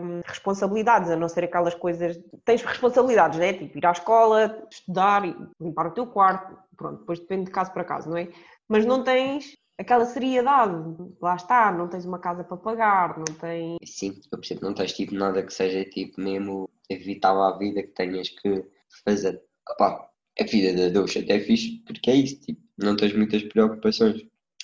hum, 0.00 0.20
responsabilidades, 0.24 1.10
a 1.10 1.16
não 1.16 1.28
ser 1.28 1.44
aquelas 1.44 1.74
coisas. 1.74 2.18
Tens 2.44 2.62
responsabilidades, 2.62 3.38
né? 3.38 3.52
Tipo, 3.52 3.78
ir 3.78 3.86
à 3.86 3.90
escola, 3.90 4.66
estudar, 4.70 5.22
limpar 5.60 5.88
o 5.88 5.90
teu 5.90 6.06
quarto, 6.06 6.56
pronto, 6.76 7.00
depois 7.00 7.18
depende 7.18 7.46
de 7.46 7.50
caso 7.50 7.72
para 7.72 7.84
caso, 7.84 8.08
não 8.08 8.16
é? 8.16 8.28
Mas 8.68 8.86
não 8.86 9.02
tens 9.02 9.56
aquela 9.76 10.04
seriedade, 10.04 10.72
lá 11.20 11.34
está, 11.34 11.72
não 11.72 11.88
tens 11.88 12.04
uma 12.04 12.18
casa 12.18 12.44
para 12.44 12.56
pagar, 12.56 13.18
não 13.18 13.24
tens. 13.24 13.78
Sim, 13.84 14.20
eu 14.30 14.38
percebo, 14.38 14.64
não 14.64 14.74
tens 14.74 14.92
tipo 14.92 15.14
nada 15.14 15.42
que 15.42 15.52
seja 15.52 15.84
tipo 15.84 16.20
mesmo 16.20 16.70
evitável 16.88 17.42
à 17.42 17.58
vida 17.58 17.82
que 17.82 17.88
tenhas 17.88 18.28
que 18.28 18.64
fazer. 19.04 19.42
A 19.80 20.44
vida 20.44 20.74
de 20.74 20.84
adulto 20.84 21.18
até 21.18 21.36
é 21.36 21.40
fixe 21.40 21.82
porque 21.86 22.10
é 22.10 22.16
isso, 22.16 22.40
tipo, 22.40 22.60
não 22.78 22.96
tens 22.96 23.14
muitas 23.16 23.42
preocupações. 23.42 24.22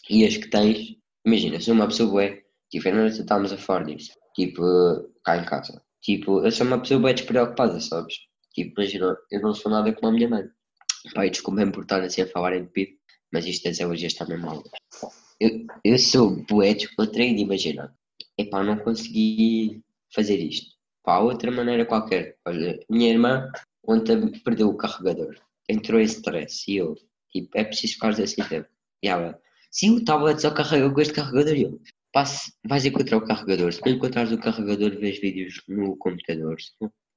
E 0.08 0.26
as 0.26 0.36
que 0.36 0.48
tens, 0.48 0.96
imagina, 1.24 1.60
sou 1.60 1.74
uma 1.74 1.86
pessoa 1.88 2.10
bué, 2.10 2.42
tipo, 2.70 2.88
ainda 2.88 3.00
não 3.00 3.06
estávamos 3.08 3.52
a 3.52 3.56
falar 3.56 3.84
disso, 3.84 4.12
tipo, 4.34 4.62
cá 5.24 5.36
em 5.36 5.44
casa. 5.44 5.82
Tipo, 6.02 6.44
eu 6.44 6.50
sou 6.50 6.66
uma 6.66 6.80
pessoa 6.80 7.00
bem 7.00 7.14
despreocupada, 7.14 7.80
sabes? 7.80 8.14
Tipo, 8.54 8.80
imagina, 8.80 9.16
eu 9.30 9.40
não 9.40 9.54
sou 9.54 9.70
nada 9.70 9.92
como 9.92 10.08
a 10.08 10.12
minha 10.12 10.28
mãe. 10.28 10.44
Pai, 11.14 11.30
desculpem 11.30 11.70
por 11.70 11.82
estar 11.82 12.02
assim 12.02 12.22
a 12.22 12.26
falar 12.26 12.56
em 12.56 12.66
PIB, 12.66 12.98
mas 13.32 13.46
isto 13.46 13.66
é 13.66 13.86
hoje 13.86 14.06
está 14.06 14.26
mesmo 14.26 14.46
mal. 14.46 14.62
Eu, 15.38 15.66
eu 15.84 15.98
sou 15.98 16.42
bué 16.44 16.74
descontraído, 16.74 17.40
imagina. 17.40 17.94
Epá, 18.36 18.62
não 18.62 18.78
consegui 18.78 19.82
fazer 20.14 20.38
isto. 20.38 20.74
Pá, 21.02 21.18
outra 21.18 21.50
maneira 21.50 21.86
qualquer. 21.86 22.36
Olha, 22.46 22.78
minha 22.88 23.10
irmã 23.10 23.50
ontem 23.86 24.30
perdeu 24.42 24.68
o 24.68 24.76
carregador. 24.76 25.36
Entrou 25.68 26.00
em 26.00 26.04
stress 26.04 26.70
e 26.70 26.76
eu, 26.76 26.94
tipo, 27.30 27.50
é 27.54 27.64
preciso 27.64 27.94
ficar 27.94 28.10
assim 28.10 28.42
tempo. 28.42 28.68
E 29.02 29.08
ela, 29.08 29.40
sim, 29.70 29.96
o 29.96 30.04
tablet 30.04 30.40
só 30.40 30.50
carrega 30.50 30.90
com 30.90 31.00
este 31.00 31.14
carregador. 31.14 31.54
E 31.56 31.62
eu, 31.62 31.80
se 32.26 32.52
vais 32.66 32.84
encontrar 32.84 33.18
o 33.18 33.24
carregador. 33.24 33.72
Se 33.72 33.80
não 33.84 33.92
encontrares 33.92 34.32
o 34.32 34.38
carregador, 34.38 34.98
vês 34.98 35.20
vídeos 35.20 35.62
no 35.68 35.96
computador. 35.96 36.60
Se 36.60 36.72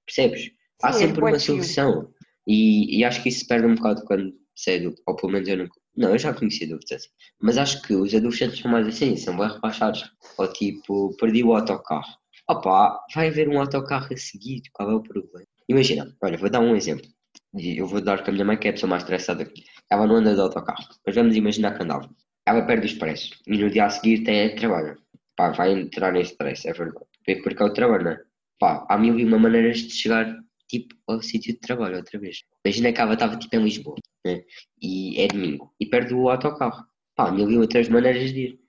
Percebes? 0.05 0.51
Há 0.81 0.91
Sim, 0.91 1.03
é 1.03 1.07
sempre 1.07 1.21
bué 1.21 1.31
uma 1.31 1.39
solução. 1.39 2.13
E, 2.45 2.99
e 2.99 3.03
acho 3.05 3.23
que 3.23 3.29
isso 3.29 3.39
se 3.39 3.47
perde 3.47 3.67
um 3.67 3.75
bocado 3.75 4.03
quando 4.05 4.33
cedo, 4.55 4.93
ou 5.07 5.15
pelo 5.15 5.31
menos 5.31 5.47
eu 5.47 5.57
não. 5.57 5.67
Não, 5.95 6.09
eu 6.09 6.17
já 6.17 6.33
conheci 6.33 6.63
adultos 6.65 6.91
assim. 6.91 7.09
Mas 7.39 7.57
acho 7.57 7.81
que 7.83 7.93
os 7.93 8.13
adolescentes 8.15 8.59
são 8.59 8.71
mais 8.71 8.87
assim, 8.87 9.15
são 9.15 9.37
bem 9.37 9.47
rebaixados. 9.47 10.11
Ou 10.37 10.51
tipo, 10.51 11.15
perdi 11.17 11.43
o 11.43 11.55
autocarro. 11.55 12.17
Opa, 12.49 12.99
vai 13.13 13.27
haver 13.27 13.47
um 13.47 13.59
autocarro 13.59 14.11
a 14.11 14.17
seguir, 14.17 14.63
qual 14.73 14.89
é 14.89 14.95
o 14.95 15.03
problema? 15.03 15.45
Imagina, 15.69 16.13
olha, 16.21 16.37
vou 16.37 16.49
dar 16.49 16.59
um 16.59 16.75
exemplo. 16.75 17.07
E 17.55 17.77
eu 17.77 17.87
vou 17.87 18.01
dar 18.01 18.23
com 18.23 18.31
a 18.31 18.33
minha 18.33 18.43
mãe, 18.43 18.57
que 18.57 18.67
é 18.67 18.71
a 18.71 18.73
pessoa 18.73 18.89
mais 18.89 19.03
estressada 19.03 19.43
aqui. 19.43 19.63
Ela 19.89 20.07
não 20.07 20.15
anda 20.15 20.33
de 20.33 20.41
autocarro, 20.41 20.83
mas 21.05 21.15
vamos 21.15 21.35
imaginar 21.35 21.77
que 21.77 21.83
andava. 21.83 22.09
Ela 22.45 22.61
perde 22.63 22.85
o 22.85 22.87
expresso 22.87 23.35
e 23.47 23.57
no 23.57 23.69
dia 23.69 23.85
a 23.85 23.89
seguir 23.89 24.23
tem 24.23 24.55
trabalho. 24.55 24.97
Pá, 25.35 25.51
vai 25.51 25.71
entrar 25.71 26.15
em 26.15 26.21
stress, 26.21 26.67
é 26.67 26.73
verdade. 26.73 27.05
Porque 27.43 27.63
é 27.63 27.65
o 27.65 27.73
trabalho, 27.73 28.03
não 28.03 28.11
é? 28.11 28.21
Pá, 28.59 28.85
há 28.89 28.97
mil 28.97 29.19
e 29.19 29.25
uma 29.25 29.39
maneiras 29.39 29.79
de 29.79 29.91
chegar, 29.91 30.37
tipo, 30.67 30.95
ao 31.07 31.21
sítio 31.21 31.53
de 31.53 31.59
trabalho 31.59 31.97
outra 31.97 32.19
vez. 32.19 32.43
Imagina 32.65 32.93
que 32.93 33.01
ela 33.01 33.13
estava, 33.13 33.37
tipo, 33.37 33.55
em 33.55 33.63
Lisboa, 33.63 33.95
né? 34.25 34.43
E 34.81 35.21
é 35.21 35.27
domingo. 35.27 35.73
E 35.79 35.85
perde 35.85 36.13
o 36.13 36.29
autocarro. 36.29 36.85
Pá, 37.15 37.31
mil 37.31 37.49
e 37.49 37.57
outras 37.57 37.89
maneiras 37.89 38.31
de 38.33 38.39
ir. 38.39 38.59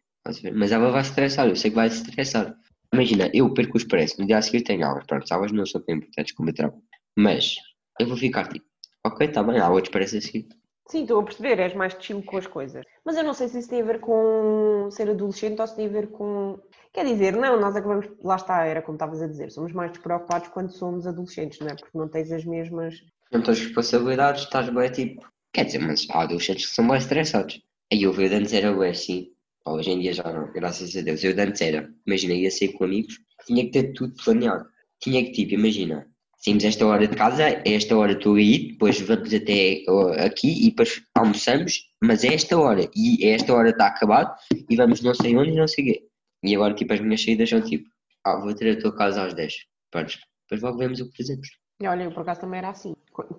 Mas 0.54 0.72
ela 0.72 0.90
vai 0.90 1.02
se 1.04 1.10
estressar, 1.10 1.48
eu 1.48 1.56
sei 1.56 1.70
que 1.70 1.76
vai 1.76 1.90
se 1.90 2.02
estressar. 2.02 2.56
Imagina, 2.92 3.30
eu 3.34 3.52
perco 3.52 3.74
o 3.74 3.76
expresso, 3.76 4.20
no 4.20 4.26
dia 4.26 4.38
a 4.38 4.42
seguir 4.42 4.62
tenho 4.62 4.86
aulas. 4.86 5.04
Pronto, 5.06 5.24
as 5.24 5.32
aulas 5.32 5.52
não 5.52 5.66
são 5.66 5.80
tão 5.82 5.96
importantes 5.96 6.32
como 6.34 6.50
o 6.50 6.52
trabalho. 6.54 6.82
Mas, 7.16 7.56
eu 8.00 8.06
vou 8.06 8.16
ficar 8.16 8.48
tipo, 8.48 8.64
ok, 9.04 9.26
está 9.26 9.42
bem, 9.42 9.58
há 9.58 9.68
outro 9.68 9.90
expresso 9.90 10.16
a 10.16 10.20
seguir. 10.20 10.48
Sim, 10.86 11.02
estou 11.02 11.20
a 11.20 11.24
perceber, 11.24 11.58
és 11.58 11.74
mais 11.74 11.96
chill 11.98 12.22
com 12.22 12.36
as 12.36 12.46
coisas. 12.46 12.84
Mas 13.04 13.16
eu 13.16 13.24
não 13.24 13.32
sei 13.32 13.48
se 13.48 13.58
isso 13.58 13.70
tem 13.70 13.80
a 13.80 13.84
ver 13.84 14.00
com 14.00 14.88
ser 14.90 15.08
adolescente 15.08 15.60
ou 15.60 15.66
se 15.66 15.76
tem 15.76 15.86
a 15.86 15.90
ver 15.90 16.08
com. 16.08 16.58
Quer 16.92 17.06
dizer, 17.06 17.34
não, 17.34 17.58
nós 17.58 17.74
acabamos. 17.74 18.06
Lá 18.22 18.36
está, 18.36 18.64
era 18.64 18.82
como 18.82 18.96
estavas 18.96 19.22
a 19.22 19.26
dizer, 19.26 19.50
somos 19.50 19.72
mais 19.72 19.92
despreocupados 19.92 20.48
quando 20.48 20.70
somos 20.70 21.06
adolescentes, 21.06 21.58
não 21.60 21.68
é? 21.68 21.74
Porque 21.74 21.96
não 21.96 22.08
tens 22.08 22.30
as 22.30 22.44
mesmas. 22.44 22.94
Não 23.32 23.42
tens 23.42 23.60
responsabilidades, 23.60 24.44
estás 24.44 24.68
bem 24.68 24.90
tipo. 24.92 25.26
Quer 25.52 25.64
dizer, 25.64 25.78
mas 25.78 26.06
há 26.10 26.22
adolescentes 26.22 26.66
que 26.66 26.74
são 26.74 26.84
mais 26.84 27.04
estressados. 27.04 27.62
Aí 27.90 28.02
eu 28.02 28.12
vi 28.12 28.26
antes 28.26 28.52
era 28.52 28.72
bem 28.72 28.90
assim. 28.90 29.30
Hoje 29.66 29.90
em 29.90 30.00
dia 30.00 30.12
já 30.12 30.24
não, 30.24 30.52
graças 30.52 30.94
a 30.94 31.00
Deus. 31.00 31.24
Eu 31.24 31.34
de 31.34 31.40
antes 31.40 31.62
era, 31.62 31.88
imagina, 32.06 32.34
ia 32.34 32.50
sair 32.50 32.72
com 32.74 32.84
amigos, 32.84 33.18
tinha 33.46 33.64
que 33.64 33.70
ter 33.70 33.92
tudo 33.94 34.14
planeado. 34.22 34.66
Tinha 35.00 35.24
que, 35.24 35.32
tipo, 35.32 35.54
imagina, 35.54 36.06
saímos 36.44 36.64
esta 36.64 36.86
hora 36.86 37.08
de 37.08 37.16
casa, 37.16 37.44
a 37.46 37.62
esta 37.64 37.96
hora 37.96 38.12
estou 38.12 38.34
aí, 38.34 38.72
depois 38.72 39.00
vamos 39.00 39.32
até 39.32 39.82
aqui 40.24 40.66
e 40.66 40.70
depois 40.70 41.02
almoçamos, 41.14 41.90
mas 42.02 42.22
é 42.22 42.34
esta 42.34 42.58
hora, 42.58 42.88
e 42.94 43.24
é 43.24 43.30
esta 43.30 43.54
hora 43.54 43.70
está 43.70 43.86
acabado, 43.86 44.36
e 44.68 44.76
vamos 44.76 45.00
não 45.00 45.14
sei 45.14 45.36
onde 45.36 45.50
e 45.50 45.56
não 45.56 45.66
sei 45.66 45.84
o 45.84 45.86
quê. 45.86 46.08
E 46.42 46.54
agora, 46.54 46.74
tipo, 46.74 46.92
as 46.92 47.00
minhas 47.00 47.24
saídas 47.24 47.48
são 47.48 47.62
tipo, 47.62 47.88
ah, 48.24 48.38
vou 48.38 48.54
ter 48.54 48.76
a 48.76 48.80
tua 48.80 48.94
casa 48.94 49.24
às 49.24 49.32
10. 49.32 49.54
Pronto, 49.90 50.18
depois 50.42 50.62
logo 50.62 50.78
vemos 50.78 51.00
o 51.00 51.10
que 51.10 51.16
fazemos. 51.16 51.48
Olha, 51.82 52.04
eu 52.04 52.12
por 52.12 52.20
acaso 52.20 52.40
também 52.40 52.58
era 52.58 52.68
assim. 52.68 52.94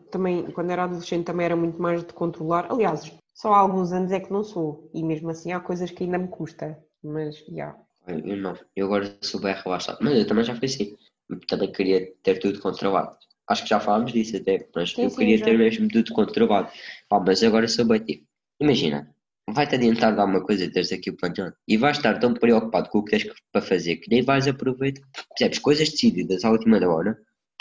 Também, 0.09 0.49
quando 0.51 0.71
era 0.71 0.83
adolescente, 0.83 1.25
também 1.25 1.45
era 1.45 1.55
muito 1.55 1.79
mais 1.79 2.03
de 2.03 2.13
controlar. 2.13 2.71
Aliás, 2.71 3.11
só 3.33 3.53
há 3.53 3.59
alguns 3.59 3.91
anos 3.91 4.11
é 4.11 4.19
que 4.19 4.31
não 4.31 4.43
sou. 4.43 4.89
E 4.93 5.03
mesmo 5.03 5.29
assim 5.29 5.51
há 5.51 5.59
coisas 5.59 5.91
que 5.91 6.03
ainda 6.03 6.17
me 6.17 6.27
custa. 6.27 6.77
Mas, 7.03 7.37
já. 7.49 7.75
Olha, 8.07 8.27
Eu 8.27 8.37
não, 8.37 8.57
eu 8.75 8.85
agora 8.87 9.17
sou 9.21 9.39
bem 9.39 9.53
relaxado, 9.53 9.99
mas 10.01 10.17
eu 10.17 10.27
também 10.27 10.43
já 10.43 10.55
fui 10.55 10.65
assim. 10.65 10.95
Também 11.47 11.71
queria 11.71 12.11
ter 12.23 12.39
tudo 12.39 12.59
controlado. 12.59 13.17
Acho 13.47 13.63
que 13.63 13.69
já 13.69 13.79
falámos 13.79 14.11
disso 14.11 14.37
até, 14.37 14.67
mas 14.75 14.91
Sim, 14.91 15.03
eu 15.03 15.09
sim, 15.09 15.17
queria 15.17 15.37
já. 15.37 15.45
ter 15.45 15.57
mesmo 15.57 15.87
tudo 15.87 16.13
controlado. 16.13 16.71
Pá, 17.09 17.19
mas 17.19 17.43
agora 17.43 17.67
sou 17.67 17.85
bem 17.85 17.99
tipo. 18.03 18.25
Imagina, 18.59 19.13
vai-te 19.49 19.75
adiantar 19.75 20.13
de 20.13 20.19
alguma 20.21 20.41
coisa 20.43 20.71
teres 20.71 20.91
aquilo 20.91 21.17
planeado 21.17 21.55
e 21.67 21.77
vais 21.77 21.97
estar 21.97 22.17
tão 22.19 22.33
preocupado 22.33 22.89
com 22.89 22.99
o 22.99 23.03
que 23.03 23.11
tens 23.17 23.33
para 23.51 23.61
fazer 23.61 23.97
que 23.97 24.09
nem 24.09 24.21
vais 24.23 24.47
aproveitar. 24.47 25.05
Percebes? 25.29 25.59
Coisas 25.59 25.89
decididas 25.89 26.43
à 26.45 26.51
última 26.51 26.77
hora 26.87 27.17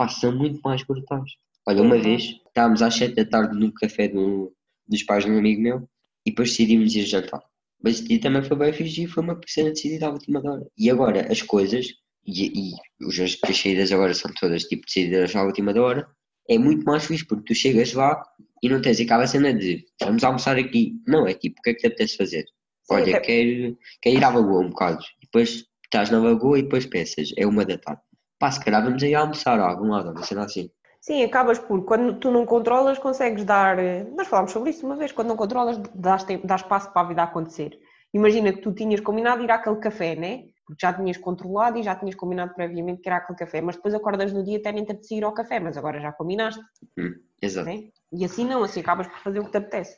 são 0.09 0.33
muito 0.37 0.61
mais 0.63 0.83
brutais. 0.85 1.31
Olha, 1.67 1.83
uma 1.83 1.97
Uhum. 1.97 2.03
vez 2.03 2.23
estávamos 2.47 2.83
às 2.83 2.95
7 2.95 3.15
da 3.15 3.25
tarde 3.25 3.59
no 3.59 3.73
café 3.73 4.09
do- 4.09 4.55
dos 4.87 5.03
pais 5.03 5.25
de 5.25 5.31
um 5.31 5.39
amigo 5.39 5.61
meu 5.63 5.89
e 6.27 6.31
depois 6.31 6.51
decidimos 6.51 6.95
ir 6.95 7.07
jantar. 7.07 7.43
Mas 7.83 8.03
dia 8.03 8.21
também 8.21 8.43
foi 8.43 8.57
bem 8.57 8.71
e 8.71 9.07
foi 9.07 9.23
uma 9.23 9.39
cena 9.47 9.71
decidida 9.71 10.07
à 10.07 10.11
última 10.11 10.41
hora. 10.41 10.67
E 10.77 10.91
agora 10.91 11.31
as 11.31 11.43
coisas, 11.43 11.87
e, 12.27 12.71
e 12.71 13.07
os, 13.07 13.19
as 13.21 13.39
as 13.49 13.57
saídas 13.59 13.93
agora 13.93 14.15
são 14.15 14.31
todas 14.41 14.65
tipo 14.65 14.85
decididas 14.87 15.35
à 15.37 15.43
última 15.43 15.73
da 15.73 15.83
hora, 15.83 16.09
é 16.49 16.59
muito 16.59 16.85
mais 16.85 17.05
fixe 17.05 17.27
porque 17.27 17.45
tu 17.45 17.55
chegas 17.55 17.93
lá 17.95 18.23
e 18.63 18.69
não 18.69 18.81
tens 18.81 19.01
aquela 19.01 19.27
cena 19.27 19.53
de 19.55 19.85
vamos 20.03 20.25
almoçar 20.25 20.57
aqui. 20.57 20.95
Não, 21.07 21.27
é 21.27 21.35
tipo, 21.35 21.57
o 21.59 21.63
que 21.63 21.71
é 21.71 21.75
que 21.75 21.81
te 21.81 21.87
apetece 21.87 22.17
fazer? 22.17 22.43
Sim, 22.43 22.95
Olha, 22.95 23.17
até- 23.17 23.21
quero, 23.21 23.79
quero 24.03 24.17
ir 24.17 24.25
à 24.25 24.29
lagoa 24.29 24.61
um 24.61 24.69
bocado. 24.71 25.03
E 25.23 25.27
depois 25.27 25.65
estás 25.85 26.11
na 26.11 26.19
lagoa 26.19 26.59
e 26.59 26.63
depois 26.63 26.87
pensas, 26.87 27.31
é 27.37 27.47
uma 27.47 27.65
da 27.65 27.79
tarde. 27.79 28.03
Pá, 28.39 28.51
se 28.51 28.63
calhar 28.63 28.83
vamos 28.85 29.03
aí 29.03 29.15
almoçar 29.15 29.59
a 29.59 29.67
algum 29.69 29.89
lado, 29.89 30.11
uma 30.11 30.23
cena 30.23 30.45
assim. 30.45 30.71
Sim, 31.01 31.23
acabas 31.23 31.59
por, 31.59 31.85
quando 31.85 32.19
tu 32.19 32.31
não 32.31 32.47
controlas, 32.47 32.99
consegues 32.99 33.45
dar. 33.45 33.79
eh, 33.79 34.05
Nós 34.17 34.27
falámos 34.29 34.53
sobre 34.53 34.71
isso 34.71 34.85
uma 34.87 34.97
vez, 34.97 35.13
quando 35.13 35.29
não 35.29 35.37
controlas, 35.37 35.79
dás, 35.95 36.25
tempo, 36.25 36.47
dás 36.47 36.63
espaço 36.63 36.91
para 36.93 37.03
a 37.03 37.09
vida 37.09 37.23
acontecer. 37.23 37.79
Imagina 38.13 38.53
que 38.53 38.61
tu 38.61 38.73
tinhas 38.73 39.01
combinado 39.01 39.43
ir 39.43 39.51
àquele 39.51 39.77
café, 39.77 40.15
né? 40.17 40.45
Porque 40.67 40.81
já 40.87 40.93
tinhas 40.93 41.17
controlado 41.19 41.79
e 41.79 41.83
já 41.83 41.95
tinhas 41.95 42.15
combinado 42.15 42.55
previamente 42.55 43.03
que 43.03 43.09
era 43.09 43.19
aquele 43.19 43.39
café, 43.39 43.61
mas 43.61 43.77
depois 43.77 43.93
acordas 43.95 44.33
no 44.33 44.43
dia 44.43 44.59
até 44.59 44.73
nem 44.73 44.85
te 44.85 44.93
apetece 44.93 45.17
ir 45.17 45.25
ao 45.25 45.35
café, 45.35 45.61
mas 45.61 45.77
agora 45.77 46.01
já 46.01 46.11
combinaste, 46.13 46.61
Hum, 46.99 47.15
exato. 47.43 47.69
né? 47.69 47.89
E 48.13 48.25
assim 48.25 48.45
não, 48.47 48.63
assim 48.63 48.81
acabas 48.81 49.07
por 49.09 49.19
fazer 49.19 49.41
o 49.41 49.45
que 49.45 49.51
te 49.51 49.59
apetece. 49.59 49.97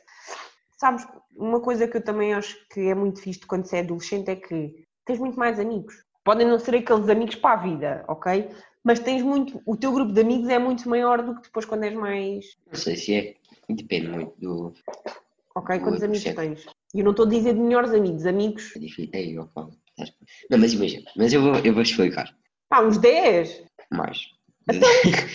Sabes, 0.77 1.07
uma 1.35 1.59
coisa 1.61 1.87
que 1.87 1.97
eu 1.97 2.03
também 2.03 2.33
acho 2.33 2.55
que 2.69 2.81
é 2.81 2.93
muito 2.95 3.21
fixe 3.21 3.39
de 3.39 3.47
quando 3.47 3.65
se 3.65 3.75
é 3.77 3.79
adolescente 3.79 4.29
é 4.29 4.35
que 4.35 4.85
tens 5.05 5.19
muito 5.19 5.39
mais 5.39 5.59
amigos. 5.59 5.95
Podem 6.23 6.45
não 6.45 6.59
ser 6.59 6.75
aqueles 6.75 7.07
amigos 7.09 7.35
para 7.35 7.59
a 7.59 7.63
vida, 7.63 8.05
ok? 8.07 8.49
Mas 8.83 8.99
tens 8.99 9.21
muito, 9.21 9.61
o 9.65 9.75
teu 9.77 9.91
grupo 9.93 10.11
de 10.11 10.21
amigos 10.21 10.49
é 10.49 10.59
muito 10.59 10.87
maior 10.89 11.21
do 11.23 11.35
que 11.35 11.43
depois 11.43 11.65
quando 11.65 11.83
és 11.83 11.93
mais, 11.93 12.45
Não 12.67 12.75
sei 12.75 12.95
se 12.97 13.15
é. 13.15 13.35
Depende 13.69 14.07
muito 14.09 14.33
do. 14.39 14.73
ok? 15.55 15.77
Do 15.77 15.83
Quantos 15.83 16.03
amigos 16.03 16.23
tens? 16.23 16.65
E 16.93 16.99
eu 16.99 17.03
não 17.03 17.11
estou 17.11 17.25
a 17.25 17.29
dizer 17.29 17.53
de 17.53 17.59
melhores 17.59 17.91
amigos, 17.91 18.25
amigos, 18.25 18.75
É 18.75 18.79
difícil. 18.79 19.09
É, 19.13 19.47
falo. 19.53 19.71
Não, 20.49 20.57
mas 20.57 20.73
imagina. 20.73 21.09
Mas 21.15 21.33
eu 21.33 21.41
vou, 21.41 21.55
eu 21.55 21.73
vou 21.73 21.81
explicar. 21.81 22.33
pá, 22.69 22.81
uns 22.81 22.97
10. 22.97 23.63
Mais. 23.91 24.19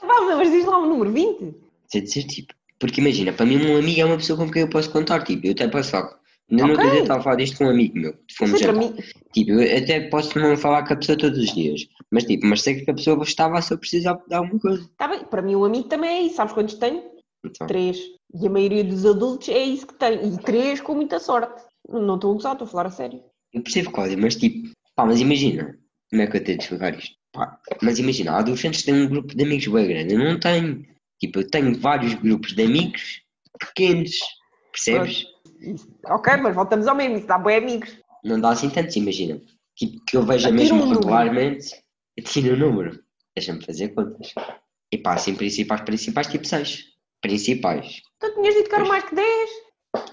Vá, 0.00 0.20
mas 0.36 0.50
diz 0.50 0.64
lá 0.64 0.78
o 0.78 0.86
número 0.86 1.12
20. 1.12 1.54
Sei 1.88 2.00
dizer, 2.00 2.24
tipo, 2.24 2.54
porque 2.78 3.00
imagina, 3.00 3.32
para 3.32 3.46
mim 3.46 3.56
um 3.64 3.76
amigo 3.76 4.00
é 4.00 4.04
uma 4.04 4.16
pessoa 4.16 4.38
com 4.38 4.50
quem 4.50 4.62
eu 4.62 4.70
posso 4.70 4.90
contar, 4.90 5.22
tipo, 5.24 5.46
eu 5.46 5.52
até 5.52 5.68
posso 5.68 5.90
falar. 5.90 6.18
Ainda 6.50 6.66
não 6.66 6.74
Ok. 6.74 6.76
outro 6.84 6.90
dia 6.90 7.02
estava 7.02 7.20
a 7.20 7.22
falar 7.22 7.36
disto 7.36 7.58
com 7.58 7.64
um 7.66 7.70
amigo 7.70 7.98
meu, 7.98 8.14
fomos 8.36 8.60
mim, 8.60 8.96
Tipo, 9.34 9.50
eu 9.52 9.78
até 9.78 10.00
posso 10.08 10.38
não 10.38 10.56
falar 10.56 10.86
com 10.86 10.94
a 10.94 10.96
pessoa 10.96 11.18
todos 11.18 11.38
os 11.38 11.52
dias, 11.52 11.86
mas 12.10 12.24
tipo, 12.24 12.46
mas 12.46 12.62
sei 12.62 12.82
que 12.82 12.90
a 12.90 12.94
pessoa 12.94 13.22
estava 13.22 13.60
se 13.60 13.72
eu 13.74 13.78
precisar 13.78 14.14
de 14.26 14.34
alguma 14.34 14.58
coisa. 14.58 14.88
tá 14.96 15.08
bem, 15.08 15.24
para 15.24 15.42
mim 15.42 15.56
um 15.56 15.64
amigo 15.64 15.88
também 15.88 16.10
é 16.10 16.22
isso. 16.22 16.36
Sabes 16.36 16.54
quantos 16.54 16.74
tenho? 16.74 17.02
Então, 17.44 17.66
Três. 17.66 17.98
E 18.34 18.46
a 18.46 18.50
maioria 18.50 18.82
dos 18.84 19.04
adultos 19.04 19.48
é 19.48 19.62
isso 19.62 19.86
que 19.86 19.94
tem. 19.94 20.26
E 20.34 20.38
três 20.38 20.80
com 20.80 20.94
muita 20.94 21.20
sorte. 21.20 21.62
Não 21.88 22.00
não 22.02 22.14
estou 22.14 22.30
a 22.30 22.34
gozar, 22.34 22.52
estou 22.52 22.66
a 22.66 22.70
falar 22.70 22.86
a 22.86 22.90
sério. 22.90 23.22
Eu 23.58 23.62
percebo, 23.62 23.90
Cláudia, 23.90 24.16
mas 24.16 24.36
tipo, 24.36 24.70
pá, 24.94 25.04
mas 25.04 25.20
imagina, 25.20 25.78
como 26.10 26.22
é 26.22 26.26
que 26.26 26.36
eu 26.36 26.44
tenho 26.44 26.58
de 26.58 26.64
explicar 26.64 26.98
isto? 26.98 27.16
Pá, 27.32 27.60
mas 27.82 27.98
imagina, 27.98 28.32
há 28.32 28.38
adolescentes 28.38 28.80
que 28.80 28.86
têm 28.90 29.02
um 29.02 29.08
grupo 29.08 29.34
de 29.34 29.44
amigos 29.44 29.66
bem 29.66 29.88
grande, 29.88 30.14
eu 30.14 30.18
não 30.18 30.38
tenho. 30.38 30.86
Tipo, 31.20 31.40
eu 31.40 31.50
tenho 31.50 31.78
vários 31.78 32.14
grupos 32.14 32.54
de 32.54 32.62
amigos 32.62 33.22
pequenos, 33.58 34.16
percebes? 34.72 35.26
Ok, 36.06 36.36
mas 36.36 36.54
voltamos 36.54 36.86
ao 36.86 36.94
mesmo. 36.94 37.16
Isso 37.16 37.26
dá 37.26 37.38
bem 37.38 37.56
amigos. 37.56 37.98
Não 38.24 38.40
dá 38.40 38.50
assim 38.50 38.70
tantos, 38.70 38.94
imagina. 38.96 39.40
Tipo, 39.76 40.04
que 40.04 40.16
eu 40.16 40.22
veja 40.22 40.48
Atira 40.48 40.62
mesmo 40.62 40.84
um 40.84 40.88
regularmente, 40.90 41.74
eu 42.16 42.24
tiro 42.24 42.54
o 42.54 42.56
número. 42.56 43.02
Deixa-me 43.36 43.64
fazer 43.64 43.88
contas. 43.88 44.32
E 44.92 44.98
pá, 44.98 45.14
assim, 45.14 45.34
principais, 45.34 45.80
principais, 45.82 46.26
tipo 46.28 46.46
6. 46.46 46.84
Principais. 47.20 48.00
Então 48.16 48.34
tinhas 48.34 48.54
dito 48.54 48.68
que 48.68 48.74
eram 48.74 48.88
mais 48.88 49.04
que 49.04 49.14
10. 49.14 49.50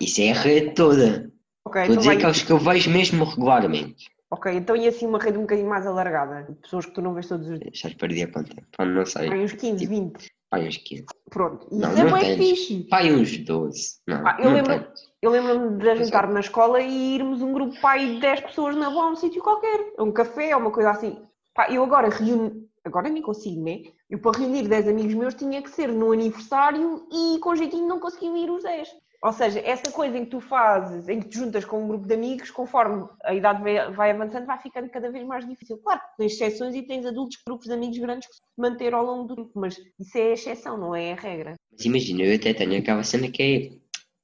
Isso 0.01 0.21
é 0.21 0.31
a 0.31 0.33
rede 0.33 0.73
toda. 0.73 1.31
Ok, 1.65 1.81
Estou 1.81 1.81
a 1.81 1.85
então 1.85 1.97
dizer 1.97 2.31
vai. 2.31 2.33
que 2.45 2.51
eu 2.51 2.57
vejo 2.59 2.91
mesmo 2.91 3.25
regularmente. 3.25 4.09
Ok, 4.31 4.51
então 4.53 4.75
e 4.75 4.87
assim 4.87 5.05
uma 5.07 5.19
rede 5.19 5.37
um 5.37 5.41
bocadinho 5.41 5.69
mais 5.69 5.85
alargada? 5.85 6.47
Pessoas 6.61 6.85
que 6.85 6.91
tu 6.93 7.01
não 7.01 7.13
vês 7.13 7.27
todos 7.27 7.47
os 7.47 7.59
dias. 7.59 7.77
Já 7.77 7.89
perdi 7.91 8.23
a 8.23 8.31
conta. 8.31 8.55
Pá, 8.75 8.85
não 8.85 9.05
sei. 9.05 9.29
Vai 9.29 9.39
uns 9.39 9.53
15, 9.53 9.77
Tipo, 9.79 9.89
20. 9.95 10.31
Pá, 10.49 10.59
uns 10.59 10.77
15. 10.77 11.05
Pronto. 11.29 11.67
Isso 11.71 11.79
Não, 11.79 11.91
é 11.91 12.03
não 12.03 12.13
bem 12.19 12.37
fixe. 12.37 12.83
Pá, 12.89 13.03
uns 13.03 13.37
12. 13.37 13.95
Não, 14.07 14.27
Ah, 14.27 14.37
eu 14.39 14.45
não 14.45 14.53
lembro-. 14.53 14.87
Eu 15.21 15.31
lembro-me 15.31 15.77
de 15.77 15.89
a 15.89 15.95
Pois 15.95 16.05
juntar 16.07 16.29
é. 16.29 16.33
na 16.33 16.39
escola 16.39 16.81
e 16.81 17.15
irmos 17.15 17.41
um 17.41 17.51
grupo 17.53 17.79
pai 17.81 18.05
de 18.15 18.19
10 18.19 18.41
pessoas 18.41 18.75
na 18.75 18.89
boa 18.89 19.05
a 19.05 19.11
um 19.11 19.15
sítio 19.15 19.41
qualquer, 19.41 19.93
a 19.97 20.03
um 20.03 20.11
café 20.11 20.55
ou 20.55 20.61
uma 20.61 20.71
coisa 20.71 20.91
assim. 20.91 21.17
Pá, 21.53 21.71
eu 21.71 21.83
agora 21.83 22.09
reúno, 22.09 22.67
agora 22.83 23.09
nem 23.09 23.21
consigo, 23.21 23.63
né? 23.63 23.83
Eu 24.09 24.19
para 24.19 24.37
reunir 24.39 24.67
10 24.67 24.87
amigos 24.89 25.13
meus 25.15 25.33
tinha 25.33 25.61
que 25.61 25.69
ser 25.69 25.87
no 25.87 26.11
aniversário 26.11 27.07
e 27.11 27.39
com 27.39 27.55
jeitinho 27.55 27.87
não 27.87 27.99
conseguiam 27.99 28.35
ir 28.37 28.49
os 28.51 28.61
10. 28.63 28.89
Ou 29.25 29.33
seja, 29.33 29.59
essa 29.61 29.91
coisa 29.91 30.15
em 30.19 30.23
que 30.23 30.29
tu 30.29 30.39
fazes, 30.39 31.09
em 31.09 31.19
que 31.19 31.29
te 31.29 31.39
juntas 31.39 31.65
com 31.65 31.83
um 31.83 31.87
grupo 31.87 32.05
de 32.05 32.13
amigos, 32.13 32.51
conforme 32.51 33.09
a 33.23 33.33
idade 33.33 33.59
vai, 33.95 34.11
avançando, 34.11 34.45
vai 34.45 34.61
ficando 34.61 34.87
cada 34.87 35.09
vez 35.09 35.25
mais 35.25 35.49
difícil. 35.49 35.79
Claro, 35.79 35.99
que 35.99 36.17
tens 36.19 36.33
exceções 36.33 36.75
e 36.75 36.83
tens 36.83 37.07
adultos, 37.07 37.39
grupos 37.43 37.65
de 37.65 37.73
amigos 37.73 37.97
grandes 37.97 38.27
que 38.27 38.35
se 38.35 38.41
manter 38.55 38.93
ao 38.93 39.03
longo 39.03 39.27
do 39.27 39.35
tempo, 39.35 39.51
mas 39.55 39.81
isso 39.99 40.15
é 40.15 40.29
a 40.29 40.33
exceção, 40.33 40.77
não 40.77 40.95
é 40.95 41.13
a 41.13 41.15
regra. 41.15 41.55
Mas 41.71 41.83
imagina, 41.85 42.21
eu 42.21 42.35
até 42.35 42.53
tenho 42.53 42.77
aquela 42.77 43.01
cena 43.01 43.27
que 43.31 43.41
é. 43.41 43.71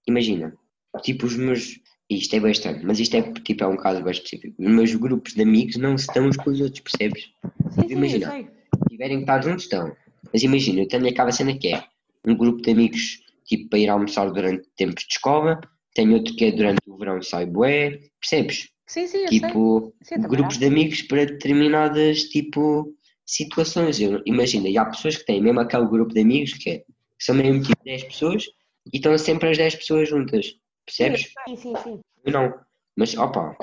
Imagina, 0.07 0.55
tipo 1.01 1.25
os 1.25 1.35
meus. 1.35 1.79
Isto 2.07 2.35
é 2.35 2.51
estranho, 2.51 2.81
mas 2.83 2.99
isto 2.99 3.15
é 3.15 3.23
tipo 3.33 3.63
é 3.63 3.67
um 3.67 3.77
caso 3.77 4.03
bem 4.03 4.11
específico. 4.11 4.53
Os 4.61 4.69
meus 4.69 4.93
grupos 4.93 5.33
de 5.33 5.41
amigos 5.41 5.77
não 5.77 5.97
se 5.97 6.05
estão 6.05 6.27
uns 6.27 6.37
com 6.37 6.51
os 6.51 6.61
outros, 6.61 6.81
percebes? 6.81 7.31
Sim, 7.71 7.87
sim, 7.87 7.93
Imagina. 7.93 8.25
eu 8.27 8.31
sei. 8.31 8.43
Se 8.43 8.89
tiverem 8.91 9.17
que 9.17 9.23
estar 9.23 9.41
juntos, 9.41 9.63
estão. 9.63 9.95
Mas 10.31 10.43
imagina, 10.43 10.81
eu 10.81 10.87
tenho 10.87 11.09
aquela 11.09 11.31
cena 11.31 11.57
que 11.57 11.73
é 11.73 11.83
um 12.27 12.35
grupo 12.35 12.61
de 12.61 12.69
amigos 12.69 13.20
tipo 13.51 13.69
para 13.69 13.79
ir 13.79 13.89
almoçar 13.89 14.31
durante 14.31 14.67
tempos 14.77 15.03
de 15.03 15.13
escola, 15.13 15.59
tenho 15.93 16.13
outro 16.13 16.33
que 16.35 16.45
é 16.45 16.51
durante 16.51 16.79
o 16.87 16.97
verão 16.97 17.21
sai 17.21 17.45
bué, 17.45 17.99
percebes? 18.19 18.69
Sim, 18.87 19.07
sim. 19.07 19.25
Tipo, 19.25 19.93
Sim, 20.01 20.21
grupos 20.21 20.57
de 20.57 20.65
amigos 20.65 21.01
para 21.03 21.25
determinadas 21.25 22.23
tipo 22.23 22.93
situações. 23.25 23.99
Eu, 23.99 24.21
imagina, 24.25 24.67
e 24.69 24.77
há 24.77 24.85
pessoas 24.85 25.17
que 25.17 25.25
têm 25.25 25.41
mesmo 25.41 25.59
aquele 25.59 25.85
grupo 25.87 26.13
de 26.13 26.21
amigos 26.21 26.53
que 26.53 26.69
é, 26.69 26.77
que 26.79 26.85
são 27.19 27.35
mesmo 27.35 27.61
tipo 27.61 27.83
10 27.83 28.03
pessoas 28.05 28.45
e 28.91 28.97
estão 28.97 29.17
sempre 29.17 29.49
as 29.49 29.57
10 29.57 29.75
pessoas 29.75 30.09
juntas, 30.09 30.55
percebes? 30.85 31.33
Sim, 31.47 31.55
sim, 31.55 31.73
sim. 31.83 31.99
Eu 32.25 32.31
não. 32.31 32.53
Mas 32.95 33.15
opa, 33.17 33.55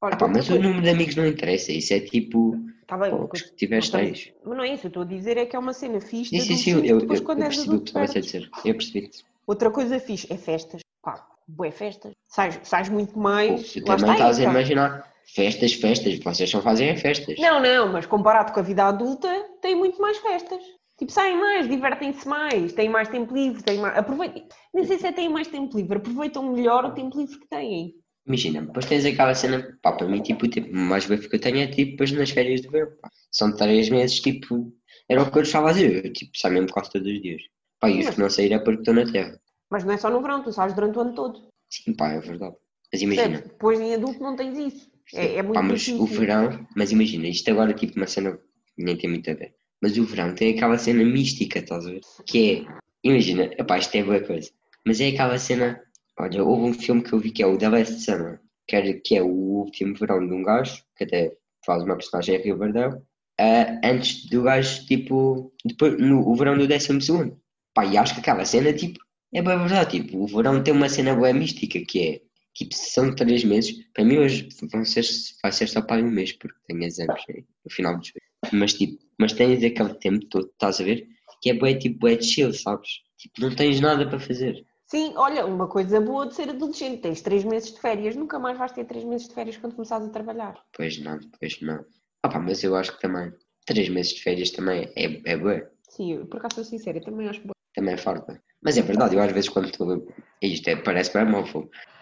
Olha, 0.00 0.16
mas 0.28 0.48
o 0.48 0.58
número 0.60 0.82
de 0.82 0.90
amigos 0.90 1.14
não 1.14 1.26
interessa, 1.26 1.70
isso 1.72 1.94
é 1.94 2.00
tipo 2.00 2.56
Tá 2.88 2.98
bem, 2.98 3.10
coisa- 3.28 3.44
que 3.56 3.64
estamos- 3.64 3.90
tens. 3.90 4.32
Mas 4.44 4.56
não 4.56 4.64
é 4.64 4.74
isso, 4.74 4.86
eu 4.86 4.88
estou 4.88 5.02
a 5.04 5.06
dizer 5.06 5.36
é 5.36 5.46
que 5.46 5.54
é 5.54 5.58
uma 5.58 5.72
cena 5.72 6.00
fixe 6.00 6.30
Sim, 6.40 6.40
sim, 6.40 6.56
sim, 6.56 6.70
eu, 6.72 6.84
eu, 6.84 7.00
eu 7.00 7.06
percebi 7.06 7.76
o 7.76 7.80
que 7.80 7.88
estavas 7.90 8.16
a 8.16 8.20
dizer. 8.20 8.50
Eu 8.64 8.74
percebi. 8.74 9.10
Outra 9.52 9.70
coisa 9.70 10.00
fixe 10.00 10.26
é 10.32 10.38
festas. 10.38 10.80
Pá, 11.02 11.26
boé 11.46 11.70
festas. 11.70 12.12
Sais, 12.26 12.58
sais 12.62 12.88
muito 12.88 13.18
mais. 13.18 13.70
tu 13.70 13.84
também 13.84 13.96
está, 13.96 14.12
estás 14.14 14.38
a 14.38 14.40
então. 14.40 14.52
imaginar 14.54 15.12
festas, 15.26 15.74
festas, 15.74 16.18
vocês 16.20 16.48
só 16.48 16.62
fazem 16.62 16.88
é 16.88 16.96
festas. 16.96 17.38
Não, 17.38 17.60
não, 17.60 17.92
mas 17.92 18.06
comparado 18.06 18.50
com 18.50 18.60
a 18.60 18.62
vida 18.62 18.82
adulta, 18.82 19.28
tem 19.60 19.74
muito 19.76 20.00
mais 20.00 20.16
festas. 20.16 20.62
Tipo, 20.98 21.12
saem 21.12 21.36
mais, 21.36 21.68
divertem-se 21.68 22.26
mais, 22.26 22.72
têm 22.72 22.88
mais 22.88 23.08
tempo 23.10 23.34
livre, 23.34 23.62
têm 23.62 23.78
mais. 23.78 23.94
Aproveitem. 23.98 24.48
Nem 24.72 24.86
sei 24.86 24.98
se 24.98 25.06
é 25.06 25.12
têm 25.12 25.28
mais 25.28 25.48
tempo 25.48 25.76
livre, 25.76 25.98
aproveitam 25.98 26.50
melhor 26.50 26.86
o 26.86 26.94
tempo 26.94 27.18
livre 27.18 27.38
que 27.38 27.48
têm. 27.48 27.92
Imagina, 28.26 28.62
depois 28.62 28.86
tens 28.86 29.04
aquela 29.04 29.34
cena, 29.34 29.78
pá, 29.82 29.92
para 29.92 30.08
mim, 30.08 30.22
tipo, 30.22 30.46
o 30.46 30.50
tempo 30.50 30.74
mais 30.74 31.04
bem 31.04 31.18
que 31.18 31.36
eu 31.36 31.40
tenho 31.40 31.58
é 31.58 31.66
tipo 31.66 31.90
depois 31.90 32.10
nas 32.12 32.30
férias 32.30 32.62
de 32.62 32.68
verão, 32.68 32.90
pá. 33.02 33.10
São 33.30 33.54
três 33.54 33.90
meses, 33.90 34.18
tipo, 34.18 34.72
era 35.10 35.22
o 35.22 35.30
que 35.30 35.36
eu 35.36 35.42
estava 35.42 35.68
a 35.68 35.72
dizer, 35.74 36.06
eu, 36.06 36.10
tipo, 36.10 36.30
saio 36.38 36.54
mesmo 36.54 36.72
quase 36.72 36.90
todos 36.90 37.06
os 37.06 37.20
dias. 37.20 37.42
Pá, 37.82 37.90
e 37.90 37.98
os 37.98 38.10
que 38.10 38.20
não 38.20 38.30
sair 38.30 38.52
é 38.52 38.60
porque 38.60 38.78
estou 38.82 38.94
na 38.94 39.10
terra. 39.10 39.41
Mas 39.72 39.84
não 39.84 39.94
é 39.94 39.96
só 39.96 40.10
no 40.10 40.20
verão, 40.20 40.42
tu 40.42 40.52
sais 40.52 40.74
durante 40.74 40.98
o 40.98 41.00
ano 41.00 41.14
todo. 41.14 41.48
Sim, 41.70 41.94
pá, 41.94 42.12
é 42.12 42.20
verdade. 42.20 42.54
Mas 42.92 43.00
imagina, 43.00 43.28
Percebes? 43.28 43.52
Depois 43.52 43.80
em 43.80 43.94
adulto 43.94 44.22
não 44.22 44.36
tens 44.36 44.58
isso. 44.58 44.92
É, 45.14 45.36
é 45.36 45.42
muito 45.42 45.54
pá, 45.54 45.62
mas 45.62 45.80
difícil. 45.80 46.02
o 46.02 46.06
verão, 46.06 46.66
mas 46.76 46.92
imagina, 46.92 47.26
isto 47.26 47.50
agora, 47.50 47.72
tipo, 47.72 47.96
uma 47.96 48.06
cena 48.06 48.36
que 48.76 48.84
nem 48.84 48.98
tem 48.98 49.08
muito 49.08 49.30
a 49.30 49.34
ver. 49.34 49.54
Mas 49.80 49.96
o 49.96 50.04
verão 50.04 50.34
tem 50.34 50.54
aquela 50.54 50.76
cena 50.76 51.02
mística, 51.02 51.58
estás 51.58 51.86
a 51.86 51.90
ver? 51.90 52.02
Que 52.26 52.66
é, 52.68 52.74
imagina, 53.02 53.44
epá, 53.58 53.78
isto 53.78 53.94
é 53.94 54.04
boa 54.04 54.20
coisa, 54.20 54.50
mas 54.86 55.00
é 55.00 55.08
aquela 55.08 55.38
cena, 55.38 55.82
olha, 56.20 56.44
houve 56.44 56.68
um 56.68 56.74
filme 56.74 57.02
que 57.02 57.14
eu 57.14 57.18
vi 57.18 57.30
que 57.30 57.42
é 57.42 57.46
o 57.46 57.56
The 57.56 57.70
Last 57.70 57.98
Summer, 58.02 58.40
que, 58.68 58.76
era, 58.76 58.92
que 58.92 59.16
é 59.16 59.22
o 59.22 59.26
último 59.26 59.94
verão 59.94 60.26
de 60.26 60.34
um 60.34 60.42
gajo, 60.42 60.84
que 60.94 61.04
até 61.04 61.34
faz 61.64 61.82
uma 61.82 61.96
personagem 61.96 62.36
em 62.36 62.42
Rio 62.42 62.58
Bardão, 62.58 63.02
ah, 63.40 63.80
antes 63.82 64.26
do 64.28 64.42
gajo, 64.42 64.84
tipo, 64.84 65.50
depois, 65.64 65.98
no 65.98 66.28
o 66.28 66.36
verão 66.36 66.58
do 66.58 66.68
décimo 66.68 67.00
segundo. 67.00 67.40
Pá, 67.72 67.86
e 67.86 67.96
acho 67.96 68.12
que 68.12 68.20
aquela 68.20 68.44
cena, 68.44 68.70
tipo, 68.74 68.98
é 69.32 69.42
bem 69.42 69.58
verdade, 69.58 70.02
tipo, 70.02 70.18
o 70.18 70.26
verão 70.26 70.62
tem 70.62 70.74
uma 70.74 70.88
cena 70.88 71.14
boa 71.14 71.32
mística, 71.32 71.80
que 71.86 72.00
é, 72.00 72.20
tipo, 72.54 72.74
se 72.74 72.90
são 72.90 73.14
três 73.14 73.44
meses, 73.44 73.72
para 73.94 74.04
mim 74.04 74.18
hoje 74.18 74.48
vão 74.70 74.84
ser, 74.84 75.04
vai 75.42 75.50
ser 75.52 75.68
só 75.68 75.80
para 75.80 76.02
um 76.02 76.10
mês, 76.10 76.32
porque 76.32 76.58
tenho 76.66 76.84
exames 76.84 77.22
né, 77.28 77.42
no 77.64 77.70
final 77.70 77.94
julho. 77.94 78.20
Mas 78.52 78.74
tipo, 78.74 79.02
mas 79.18 79.32
tens 79.32 79.64
aquele 79.64 79.94
tempo 79.94 80.26
todo, 80.26 80.46
estás 80.46 80.80
a 80.80 80.84
ver? 80.84 81.06
Que 81.40 81.50
é 81.50 81.54
bué, 81.54 81.74
tipo, 81.74 82.08
de 82.08 82.24
chill, 82.24 82.52
sabes? 82.52 83.00
Tipo, 83.16 83.40
não 83.40 83.54
tens 83.54 83.80
nada 83.80 84.06
para 84.08 84.18
fazer. 84.20 84.66
Sim, 84.86 85.14
olha, 85.16 85.46
uma 85.46 85.68
coisa 85.68 86.00
boa 86.00 86.26
de 86.26 86.34
ser 86.34 86.50
adolescente, 86.50 87.00
tens 87.00 87.22
três 87.22 87.44
meses 87.44 87.72
de 87.72 87.80
férias, 87.80 88.14
nunca 88.14 88.38
mais 88.38 88.58
vais 88.58 88.72
ter 88.72 88.84
três 88.84 89.04
meses 89.04 89.28
de 89.28 89.34
férias 89.34 89.56
quando 89.56 89.74
começares 89.74 90.06
a 90.06 90.10
trabalhar. 90.10 90.62
Pois 90.76 90.98
não, 90.98 91.18
pois 91.40 91.60
não. 91.62 91.84
Ah 92.22 92.28
pá, 92.28 92.38
mas 92.38 92.62
eu 92.62 92.76
acho 92.76 92.94
que 92.94 93.00
também, 93.00 93.32
três 93.64 93.88
meses 93.88 94.12
de 94.12 94.22
férias 94.22 94.50
também 94.50 94.92
é, 94.94 95.22
é 95.24 95.36
bué, 95.36 95.70
Sim, 95.88 96.14
eu 96.14 96.26
por 96.26 96.38
acaso 96.38 96.56
sou 96.56 96.64
sincera, 96.64 97.00
também 97.00 97.28
acho 97.28 97.40
boa. 97.40 97.51
Também 97.74 97.94
é 97.94 97.96
farta. 97.96 98.40
Mas 98.62 98.76
é 98.78 98.82
verdade, 98.82 99.16
eu 99.16 99.22
às 99.22 99.32
vezes 99.32 99.48
quando 99.48 99.66
estou, 99.66 100.06
isto 100.40 100.68
é, 100.68 100.76
parece 100.76 101.12
bem 101.12 101.24
mal, 101.24 101.44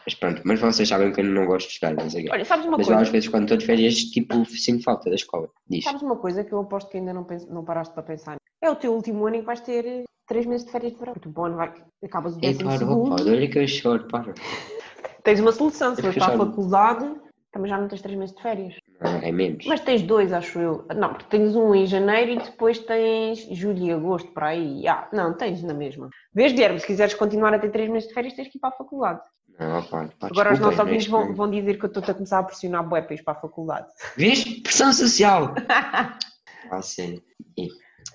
mas 0.04 0.14
pronto, 0.14 0.42
mas 0.44 0.60
vocês 0.60 0.88
sabem 0.88 1.12
que 1.12 1.20
eu 1.20 1.24
não 1.24 1.46
gosto 1.46 1.68
de 1.68 1.72
estudar, 1.74 1.94
não 1.94 2.08
sei. 2.10 2.28
Olha, 2.30 2.44
sabes 2.44 2.66
uma 2.66 2.76
Mas 2.76 2.86
eu 2.86 2.94
coisa? 2.94 3.02
às 3.02 3.08
vezes 3.10 3.28
quando 3.28 3.44
estou 3.44 3.56
de 3.58 3.66
férias, 3.66 3.94
tipo, 3.96 4.44
sinto 4.46 4.82
falta 4.84 5.08
da 5.08 5.16
escola. 5.16 5.48
Diz. 5.68 5.84
Sabes 5.84 6.02
uma 6.02 6.16
coisa 6.16 6.44
que 6.44 6.52
eu 6.52 6.60
aposto 6.60 6.90
que 6.90 6.98
ainda 6.98 7.12
não, 7.14 7.24
pens- 7.24 7.48
não 7.48 7.64
paraste 7.64 7.94
para 7.94 8.02
pensar? 8.02 8.36
É 8.62 8.70
o 8.70 8.76
teu 8.76 8.92
último 8.92 9.26
ano 9.26 9.36
em 9.36 9.40
que 9.40 9.46
vais 9.46 9.60
ter 9.60 9.86
eh, 9.86 10.04
três 10.26 10.44
meses 10.44 10.66
de 10.66 10.72
férias 10.72 10.92
de 10.92 10.98
verão. 10.98 11.14
Tu 11.14 11.28
bom 11.30 11.50
vai, 11.54 11.72
acabas 12.04 12.36
o 12.36 12.40
décimo 12.40 12.64
para, 12.68 12.78
segundo, 12.78 13.12
opa, 13.12 13.22
olha 13.22 13.48
que 13.48 13.58
eu 13.58 13.68
choro, 13.68 14.06
para. 14.08 14.34
tens 15.24 15.40
uma 15.40 15.52
solução, 15.52 15.94
se 15.94 16.02
fores 16.02 16.16
para 16.16 16.34
a 16.34 16.38
faculdade, 16.38 17.19
também 17.52 17.68
já 17.68 17.78
não 17.78 17.88
tens 17.88 18.02
três 18.02 18.18
meses 18.18 18.34
de 18.34 18.42
férias. 18.42 18.74
Não, 19.00 19.16
é 19.16 19.32
menos. 19.32 19.64
Mas 19.66 19.80
tens 19.80 20.02
dois, 20.02 20.32
acho 20.32 20.58
eu. 20.58 20.86
Não, 20.94 21.10
porque 21.10 21.36
tens 21.36 21.56
um 21.56 21.74
em 21.74 21.86
janeiro 21.86 22.32
e 22.32 22.38
depois 22.38 22.78
tens 22.78 23.40
julho 23.50 23.84
e 23.84 23.92
agosto, 23.92 24.30
para 24.32 24.48
aí. 24.48 24.86
Ah, 24.86 25.08
não, 25.12 25.36
tens 25.36 25.62
na 25.62 25.74
mesma. 25.74 26.10
Vês, 26.34 26.52
Guilherme, 26.52 26.80
se 26.80 26.86
quiseres 26.86 27.14
continuar 27.14 27.54
a 27.54 27.58
ter 27.58 27.70
três 27.70 27.88
meses 27.90 28.08
de 28.08 28.14
férias, 28.14 28.34
tens 28.34 28.48
que 28.48 28.58
ir 28.58 28.60
para 28.60 28.70
a 28.70 28.76
faculdade. 28.76 29.20
Não, 29.58 29.78
opa, 29.78 30.08
pá, 30.18 30.28
Agora 30.28 30.52
os 30.52 30.58
nossos 30.58 30.78
ouvintes 30.78 31.06
vão, 31.06 31.34
vão 31.34 31.50
dizer 31.50 31.78
que 31.78 31.84
eu 31.84 31.88
estou-te 31.88 32.10
a 32.10 32.14
começar 32.14 32.38
a 32.38 32.44
pressionar 32.44 32.88
bué 32.88 33.02
para 33.02 33.14
ir 33.14 33.22
para 33.22 33.34
a 33.36 33.40
faculdade. 33.40 33.88
Vês? 34.16 34.44
Pressão 34.62 34.92
social! 34.92 35.54
ah, 36.70 36.82
sério. 36.82 37.22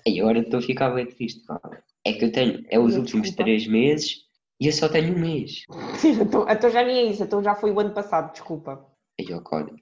E, 0.06 0.20
agora 0.20 0.38
estou 0.38 0.58
a 0.58 0.62
ficar 0.62 0.90
bem 0.90 1.06
triste, 1.06 1.44
pá. 1.46 1.60
É 2.04 2.12
que 2.12 2.24
eu 2.24 2.32
tenho, 2.32 2.64
é 2.68 2.78
os 2.78 2.94
Eu, 2.94 3.00
últimos 3.00 3.28
desculpa. 3.28 3.44
três 3.44 3.66
meses 3.66 4.26
e 4.60 4.66
eu 4.66 4.72
só 4.72 4.88
tenho 4.88 5.14
um 5.14 5.18
mês. 5.18 5.64
então, 6.04 6.46
então 6.48 6.70
já 6.70 6.82
nem 6.82 6.98
é 6.98 7.02
isso, 7.10 7.22
então 7.22 7.42
já 7.42 7.54
foi 7.54 7.70
o 7.70 7.78
ano 7.78 7.92
passado, 7.92 8.32
desculpa. 8.32 8.84
Aí 9.18 9.26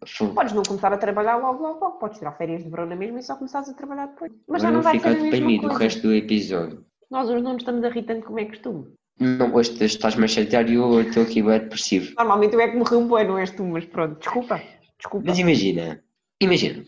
fogo. 0.06 0.34
Podes 0.34 0.52
não 0.52 0.62
começar 0.62 0.92
a 0.92 0.96
trabalhar 0.96 1.36
logo, 1.36 1.62
logo, 1.62 1.80
logo. 1.80 1.98
Podes 1.98 2.18
tirar 2.18 2.32
férias 2.32 2.62
de 2.62 2.70
verão 2.70 2.86
na 2.86 2.94
mesma 2.94 3.18
e 3.18 3.22
só 3.22 3.34
começares 3.34 3.68
a 3.68 3.74
trabalhar 3.74 4.06
depois. 4.06 4.32
Mas 4.48 4.62
já 4.62 4.70
não 4.70 4.80
vou 4.80 4.92
vai 4.92 5.00
ser 5.00 5.08
a 5.08 5.20
mesma 5.20 5.72
o 5.72 5.76
resto 5.76 6.02
do 6.02 6.14
episódio. 6.14 6.84
Nós 7.10 7.28
hoje 7.28 7.42
não 7.42 7.54
nos 7.54 7.62
estamos 7.62 7.84
a 7.84 7.88
rir 7.88 8.04
tanto 8.04 8.26
como 8.26 8.38
é 8.38 8.44
costume. 8.44 8.94
Não, 9.18 9.54
hoje 9.54 9.76
tu 9.76 9.84
estás-me 9.84 10.24
a 10.24 10.28
chatear 10.28 10.68
e 10.68 10.74
eu 10.74 11.00
estou 11.00 11.22
aqui 11.22 11.42
bem 11.42 11.60
depressivo. 11.60 12.14
Normalmente 12.16 12.54
eu 12.54 12.60
é 12.60 12.68
que 12.68 12.76
morri 12.76 12.96
um 12.96 13.06
bué, 13.06 13.24
não 13.24 13.38
és 13.38 13.50
tu, 13.50 13.64
mas 13.64 13.84
pronto, 13.84 14.18
desculpa. 14.18 14.60
Desculpa. 14.98 15.26
Mas 15.28 15.38
imagina, 15.38 16.02
imagina, 16.40 16.84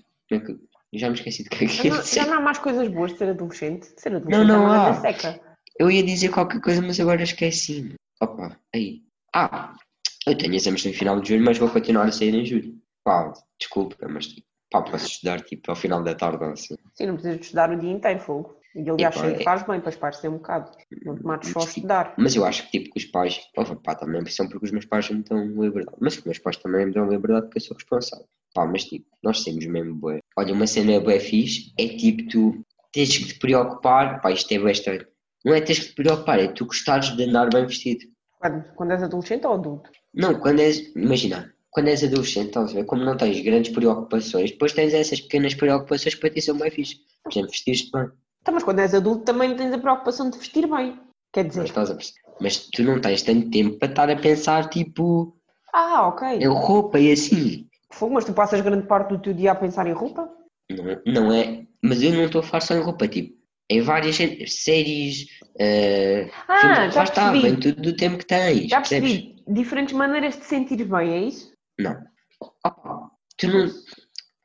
já 0.92 1.08
me 1.08 1.14
esqueci 1.14 1.44
do 1.44 1.50
que 1.50 1.64
é 1.64 1.68
que 1.68 1.90
não, 1.90 2.02
já 2.02 2.26
não 2.26 2.34
há 2.34 2.40
mais 2.40 2.58
coisas 2.58 2.88
boas 2.88 3.12
de 3.12 3.18
ser 3.18 3.28
adolescente? 3.30 3.94
De 3.94 4.00
ser 4.00 4.16
adolescente 4.16 4.46
Não, 4.46 4.66
não 4.66 4.72
há. 4.72 4.94
seca. 4.94 5.40
Eu 5.78 5.90
ia 5.90 6.02
dizer 6.02 6.30
qualquer 6.30 6.60
coisa, 6.60 6.80
mas 6.82 6.98
agora 6.98 7.22
esqueci-me. 7.22 7.94
Opa, 8.20 8.58
aí. 8.74 9.02
Ah, 9.34 9.74
eu 10.26 10.36
tenho 10.36 10.54
exames 10.54 10.84
no 10.84 10.92
final 10.92 11.20
de 11.20 11.28
julho, 11.28 11.44
mas 11.44 11.58
vou 11.58 11.68
continuar 11.68 12.06
a 12.06 12.12
sair 12.12 12.34
em 12.34 12.44
julho. 12.44 12.74
Pá, 13.04 13.32
desculpa, 13.58 13.96
mas 14.08 14.28
pá, 14.70 14.82
posso 14.82 15.06
estudar 15.06 15.40
tipo 15.42 15.70
ao 15.70 15.76
final 15.76 16.02
da 16.02 16.14
tarde 16.14 16.42
ou 16.44 16.50
assim. 16.50 16.76
Sim, 16.94 17.06
não 17.06 17.14
precisas 17.14 17.40
estudar 17.40 17.70
o 17.70 17.78
dia 17.78 17.90
inteiro, 17.90 18.20
fogo. 18.20 18.56
E 18.74 18.90
aliás, 18.90 19.14
sempre 19.14 19.40
é- 19.40 19.44
faz 19.44 19.62
bem 19.66 19.80
para 19.80 19.88
esparecer 19.90 20.28
um 20.28 20.34
bocado. 20.34 20.70
Não 21.02 21.16
te 21.16 21.24
mates 21.24 21.50
só 21.50 21.60
a 21.60 21.64
estudar. 21.64 22.14
Mas 22.18 22.34
eu 22.36 22.44
acho 22.44 22.64
que 22.64 22.78
tipo 22.78 22.92
que 22.92 22.98
os 22.98 23.04
pais, 23.06 23.40
pá, 23.82 23.94
também 23.94 24.26
são 24.26 24.48
porque 24.48 24.66
os 24.66 24.72
meus 24.72 24.84
pais 24.84 25.08
me 25.08 25.22
dão 25.22 25.46
liberdade. 25.46 25.96
Mas 26.00 26.18
os 26.18 26.24
meus 26.24 26.38
pais 26.38 26.56
também 26.58 26.86
me 26.86 26.92
dão 26.92 27.08
liberdade 27.08 27.46
porque 27.46 27.58
eu 27.58 27.62
sou 27.62 27.76
responsável. 27.76 28.26
Pá, 28.52 28.66
mas 28.66 28.84
tipo, 28.84 29.06
nós 29.22 29.42
temos 29.44 29.64
mesmo 29.66 29.94
bué. 29.94 30.18
Olha, 30.36 30.52
uma 30.52 30.66
cena 30.66 31.00
bué 31.00 31.20
fixe 31.20 31.72
é 31.78 31.88
tipo 31.88 32.28
tu 32.28 32.66
tens 32.92 33.16
que 33.16 33.24
te 33.26 33.38
preocupar, 33.38 34.20
pá, 34.20 34.30
isto 34.32 34.52
é 34.52 34.58
bué 34.58 34.72
estranho. 34.72 35.06
Não 35.44 35.54
é 35.54 35.60
teres 35.60 35.78
que 35.84 35.88
te 35.90 35.94
preocupar, 35.94 36.38
é 36.40 36.48
tu 36.48 36.66
gostares 36.66 37.16
de 37.16 37.22
andar 37.22 37.48
bem 37.48 37.64
vestido. 37.66 38.04
Quando, 38.38 38.64
quando 38.74 38.90
és 38.92 39.02
adolescente 39.02 39.46
ou 39.46 39.54
adulto? 39.54 39.90
Não, 40.16 40.38
quando 40.40 40.60
és, 40.60 40.78
imagina, 40.96 41.52
quando 41.70 41.88
és 41.88 42.02
adolescente, 42.02 42.48
estás 42.48 42.70
a 42.70 42.74
ver, 42.74 42.84
como 42.86 43.04
não 43.04 43.16
tens 43.16 43.40
grandes 43.40 43.70
preocupações, 43.72 44.50
depois 44.50 44.72
tens 44.72 44.94
essas 44.94 45.20
pequenas 45.20 45.54
preocupações 45.54 46.14
que 46.14 46.20
para 46.20 46.30
ti 46.30 46.40
são 46.40 46.56
bem 46.56 46.70
fixe. 46.70 46.96
Por 47.22 47.32
exemplo, 47.32 47.50
vestir-te 47.50 47.90
bem. 47.92 48.08
Então, 48.40 48.54
mas 48.54 48.64
quando 48.64 48.78
és 48.78 48.94
adulto 48.94 49.24
também 49.24 49.54
tens 49.56 49.72
a 49.72 49.78
preocupação 49.78 50.30
de 50.30 50.38
vestir 50.38 50.66
bem. 50.66 50.98
Quer 51.32 51.44
Mas, 51.44 51.52
dizer, 51.54 51.64
estás 51.66 51.90
a? 51.90 51.98
Mas 52.40 52.56
tu 52.70 52.82
não 52.82 53.00
tens 53.00 53.22
tanto 53.22 53.50
tempo 53.50 53.78
para 53.78 53.88
estar 53.90 54.10
a 54.10 54.16
pensar, 54.16 54.68
tipo, 54.70 55.36
ah, 55.72 56.08
ok. 56.08 56.28
em 56.38 56.46
roupa 56.46 56.98
e 56.98 57.12
assim. 57.12 57.66
Fogo, 57.92 58.14
mas 58.14 58.24
tu 58.24 58.32
passas 58.32 58.60
grande 58.60 58.86
parte 58.86 59.10
do 59.10 59.18
teu 59.20 59.34
dia 59.34 59.52
a 59.52 59.54
pensar 59.54 59.86
em 59.86 59.92
roupa? 59.92 60.30
Não, 60.70 61.02
não 61.06 61.32
é, 61.32 61.66
mas 61.82 62.02
eu 62.02 62.12
não 62.12 62.24
estou 62.24 62.40
a 62.40 62.44
falar 62.44 62.60
só 62.60 62.74
em 62.74 62.80
roupa, 62.80 63.06
tipo, 63.08 63.36
em 63.68 63.80
várias 63.80 64.16
sé- 64.16 64.44
séries, 64.46 65.26
eh, 65.58 66.28
Ah, 66.48 66.58
filmes, 66.58 66.94
já 66.94 67.04
percebi. 67.04 67.42
vem 67.42 67.60
tudo 67.60 67.82
do 67.82 67.96
tempo 67.96 68.18
que 68.18 68.26
tens, 68.26 68.68
Já 68.70 68.78
percebes? 68.78 69.35
Diferentes 69.46 69.94
maneiras 69.94 70.36
de 70.36 70.44
sentir 70.44 70.84
bem, 70.84 71.12
é 71.12 71.18
isso? 71.20 71.52
Não. 71.78 71.96
Opa, 72.40 73.10
tu 73.36 73.48
não. 73.48 73.70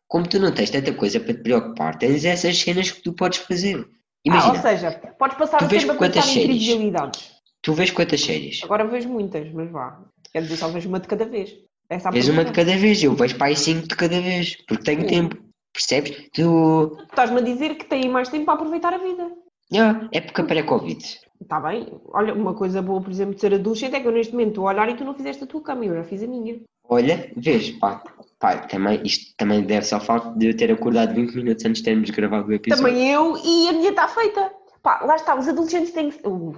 Como 0.08 0.28
tu 0.28 0.40
não 0.40 0.54
tens 0.54 0.70
tanta 0.70 0.94
coisa 0.94 1.20
para 1.20 1.34
te 1.34 1.42
preocupar, 1.42 1.98
tens 1.98 2.26
essas 2.26 2.58
cenas 2.58 2.92
que 2.92 3.02
tu 3.02 3.14
podes 3.14 3.40
fazer. 3.40 3.80
Ah, 3.80 3.96
Imagina, 4.26 4.54
ou 4.54 4.62
seja, 4.62 4.92
podes 5.18 5.38
passar 5.38 5.58
tu 5.58 5.66
o 5.66 5.70
tempo 5.70 5.92
a 5.92 6.08
em 6.08 6.44
trivialidades. 6.44 7.32
tu 7.62 7.74
vês 7.74 7.92
quantas 7.92 8.22
séries? 8.22 8.62
Agora 8.64 8.86
vejo 8.86 9.10
muitas, 9.10 9.52
mas 9.54 9.72
vá. 9.72 10.04
Quer 10.32 10.44
dizer, 10.44 10.58
só 10.58 10.68
vejo 10.68 10.90
uma 10.90 11.00
de 11.00 11.08
cada 11.08 11.26
vez. 11.26 11.52
Essa 11.90 12.10
é 12.10 12.12
Vês 12.12 12.30
uma 12.30 12.46
de 12.46 12.52
cada 12.52 12.78
vez, 12.78 13.04
eu 13.04 13.14
vejo 13.16 13.38
para 13.38 13.48
aí 13.48 13.56
cinco 13.56 13.88
de 13.88 13.96
cada 13.96 14.22
vez, 14.22 14.56
porque 14.68 14.84
tenho 14.84 15.02
Sim. 15.02 15.08
tempo. 15.08 15.44
Percebes? 15.74 16.30
Tu. 16.34 16.98
Estás-me 17.10 17.40
a 17.40 17.44
dizer 17.44 17.76
que 17.76 17.86
têm 17.86 18.10
mais 18.10 18.30
tempo 18.30 18.46
para 18.46 18.56
aproveitar 18.56 18.94
a 18.94 18.98
vida. 18.98 19.32
Ah, 19.78 20.08
é 20.12 20.22
porque 20.22 20.44
pré-Covid. 20.44 21.20
Está 21.42 21.60
bem. 21.60 21.88
Olha, 22.14 22.34
uma 22.34 22.54
coisa 22.54 22.82
boa, 22.82 23.02
por 23.02 23.12
exemplo, 23.12 23.34
de 23.34 23.42
ser 23.42 23.54
adolescente 23.54 23.96
é 23.96 24.00
que 24.00 24.08
eu 24.08 24.12
neste 24.12 24.34
momento 24.34 24.50
estou 24.50 24.68
a 24.68 24.72
olhar 24.72 24.90
e 24.90 24.96
tu 24.96 25.04
não 25.04 25.14
fizeste 25.14 25.44
a 25.44 25.48
tua 25.48 25.62
cama, 25.62 25.86
eu 25.86 25.96
já 25.96 26.04
fiz 26.04 26.22
a 26.24 26.28
minha. 26.28 26.60
Olha, 26.88 27.32
vês, 27.36 27.72
pá, 27.72 28.04
pá, 28.40 28.58
também, 28.58 29.02
isto 29.04 29.34
também 29.38 29.64
deve-se 29.64 29.94
ao 29.94 30.02
facto 30.02 30.38
de 30.38 30.48
eu 30.48 30.58
ter 30.58 30.72
acordado 30.72 31.16
20 31.16 31.36
minutos 31.36 31.66
antes 31.66 31.82
de 31.82 31.86
termos 31.86 32.10
gravado 32.10 32.50
o 32.50 32.54
episódio. 32.54 32.86
Também 32.86 33.12
eu 33.12 33.38
e 33.38 33.70
a 33.70 33.74
minha 33.74 33.90
está 33.90 34.08
feita. 34.08 34.52
Pá, 34.84 35.02
lá 35.06 35.16
está, 35.16 35.38
os 35.38 35.48
adolescentes 35.48 35.92
têm 35.92 36.10
que. 36.10 36.28
Uh. 36.28 36.56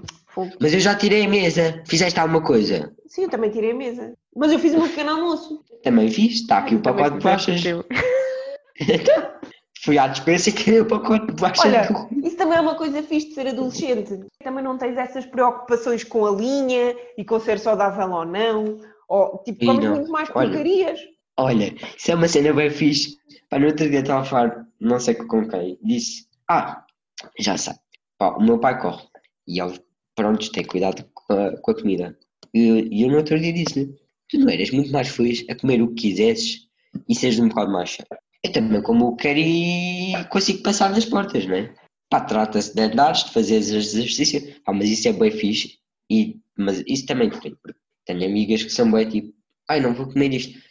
Mas 0.59 0.73
eu 0.73 0.79
já 0.79 0.95
tirei 0.95 1.25
a 1.25 1.29
mesa. 1.29 1.83
Fizeste 1.85 2.19
alguma 2.19 2.41
coisa? 2.41 2.91
Sim, 3.05 3.23
eu 3.23 3.29
também 3.29 3.51
tirei 3.51 3.71
a 3.71 3.75
mesa. 3.75 4.13
Mas 4.35 4.51
eu 4.51 4.59
fiz 4.59 4.73
um 4.73 4.87
pequeno 4.87 5.11
almoço. 5.11 5.63
Também 5.83 6.09
fiz. 6.09 6.35
Está 6.35 6.59
aqui 6.59 6.75
o 6.75 6.81
pacote 6.81 7.17
de 7.17 7.19
bolachas. 7.19 7.65
aconteceu. 7.65 7.85
Fui 9.83 9.97
à 9.97 10.07
despensa 10.07 10.49
e 10.49 10.79
o 10.79 10.85
pacote 10.85 11.27
de 11.27 11.33
bolachas. 11.33 11.65
Olha, 11.65 12.07
isso 12.23 12.37
também 12.37 12.57
é 12.57 12.61
uma 12.61 12.75
coisa 12.75 13.03
fixe 13.03 13.29
de 13.29 13.33
ser 13.33 13.47
adolescente. 13.47 14.25
Também 14.41 14.63
não 14.63 14.77
tens 14.77 14.97
essas 14.97 15.25
preocupações 15.25 16.05
com 16.05 16.25
a 16.25 16.31
linha 16.31 16.95
e 17.17 17.25
com 17.25 17.37
ser 17.37 17.59
saudável 17.59 18.09
ou 18.11 18.25
não. 18.25 18.79
Ou, 19.09 19.39
tipo, 19.39 19.65
comes 19.65 19.89
muito 19.89 20.09
mais 20.09 20.29
porcarias. 20.29 20.99
Olha, 21.37 21.75
isso 21.97 22.11
é 22.11 22.15
uma 22.15 22.27
cena 22.29 22.53
bem 22.53 22.69
fixe. 22.69 23.17
Pá, 23.49 23.59
no 23.59 23.67
outro 23.67 23.89
dia 23.89 23.99
estava 23.99 24.21
a 24.21 24.25
falar, 24.25 24.65
não 24.79 24.99
sei 24.99 25.15
com 25.15 25.47
quem, 25.47 25.77
disse, 25.83 26.27
ah, 26.49 26.85
já 27.39 27.57
sei, 27.57 27.73
pá, 28.17 28.29
o 28.37 28.41
meu 28.41 28.59
pai 28.59 28.79
corre 28.79 29.03
e 29.47 29.59
ele, 29.59 29.79
pronto, 30.15 30.51
tem 30.51 30.63
cuidado 30.63 31.05
com 31.13 31.33
a, 31.33 31.57
com 31.57 31.71
a 31.71 31.75
comida. 31.75 32.17
E 32.53 32.87
e 32.89 33.03
eu 33.03 33.09
no 33.09 33.17
outro 33.17 33.39
dia 33.39 33.51
disse-lhe, 33.51 33.93
tu 34.29 34.39
não 34.39 34.49
eras 34.49 34.71
muito 34.71 34.91
mais 34.91 35.09
feliz 35.09 35.45
a 35.49 35.55
comer 35.55 35.81
o 35.81 35.89
que 35.89 36.09
quisesses 36.09 36.67
e 37.09 37.15
seres 37.15 37.39
um 37.39 37.49
bocado 37.49 37.71
mais 37.71 37.89
cheio. 37.89 38.07
Eu 38.43 38.51
também 38.51 38.81
como 38.81 39.05
eu 39.05 39.15
quero 39.15 39.39
e 39.39 40.13
consigo 40.29 40.63
passar 40.63 40.93
das 40.93 41.05
portas, 41.05 41.45
não 41.45 41.55
é? 41.55 41.73
Pá, 42.09 42.21
trata-se 42.21 42.75
de 42.75 42.81
andares, 42.81 43.23
de 43.23 43.31
fazer 43.31 43.55
exercício, 43.55 44.61
pá, 44.63 44.73
mas 44.73 44.89
isso 44.89 45.07
é 45.07 45.13
bem 45.13 45.31
fixe, 45.31 45.79
e, 46.11 46.39
mas 46.57 46.83
isso 46.85 47.05
também 47.05 47.29
depende, 47.29 47.57
porque 47.63 47.79
tenho 48.05 48.25
amigas 48.25 48.63
que 48.63 48.69
são 48.69 48.91
bem 48.91 49.07
tipo, 49.09 49.33
ai 49.69 49.79
não 49.79 49.93
vou 49.93 50.07
comer 50.07 50.33
isto. 50.33 50.61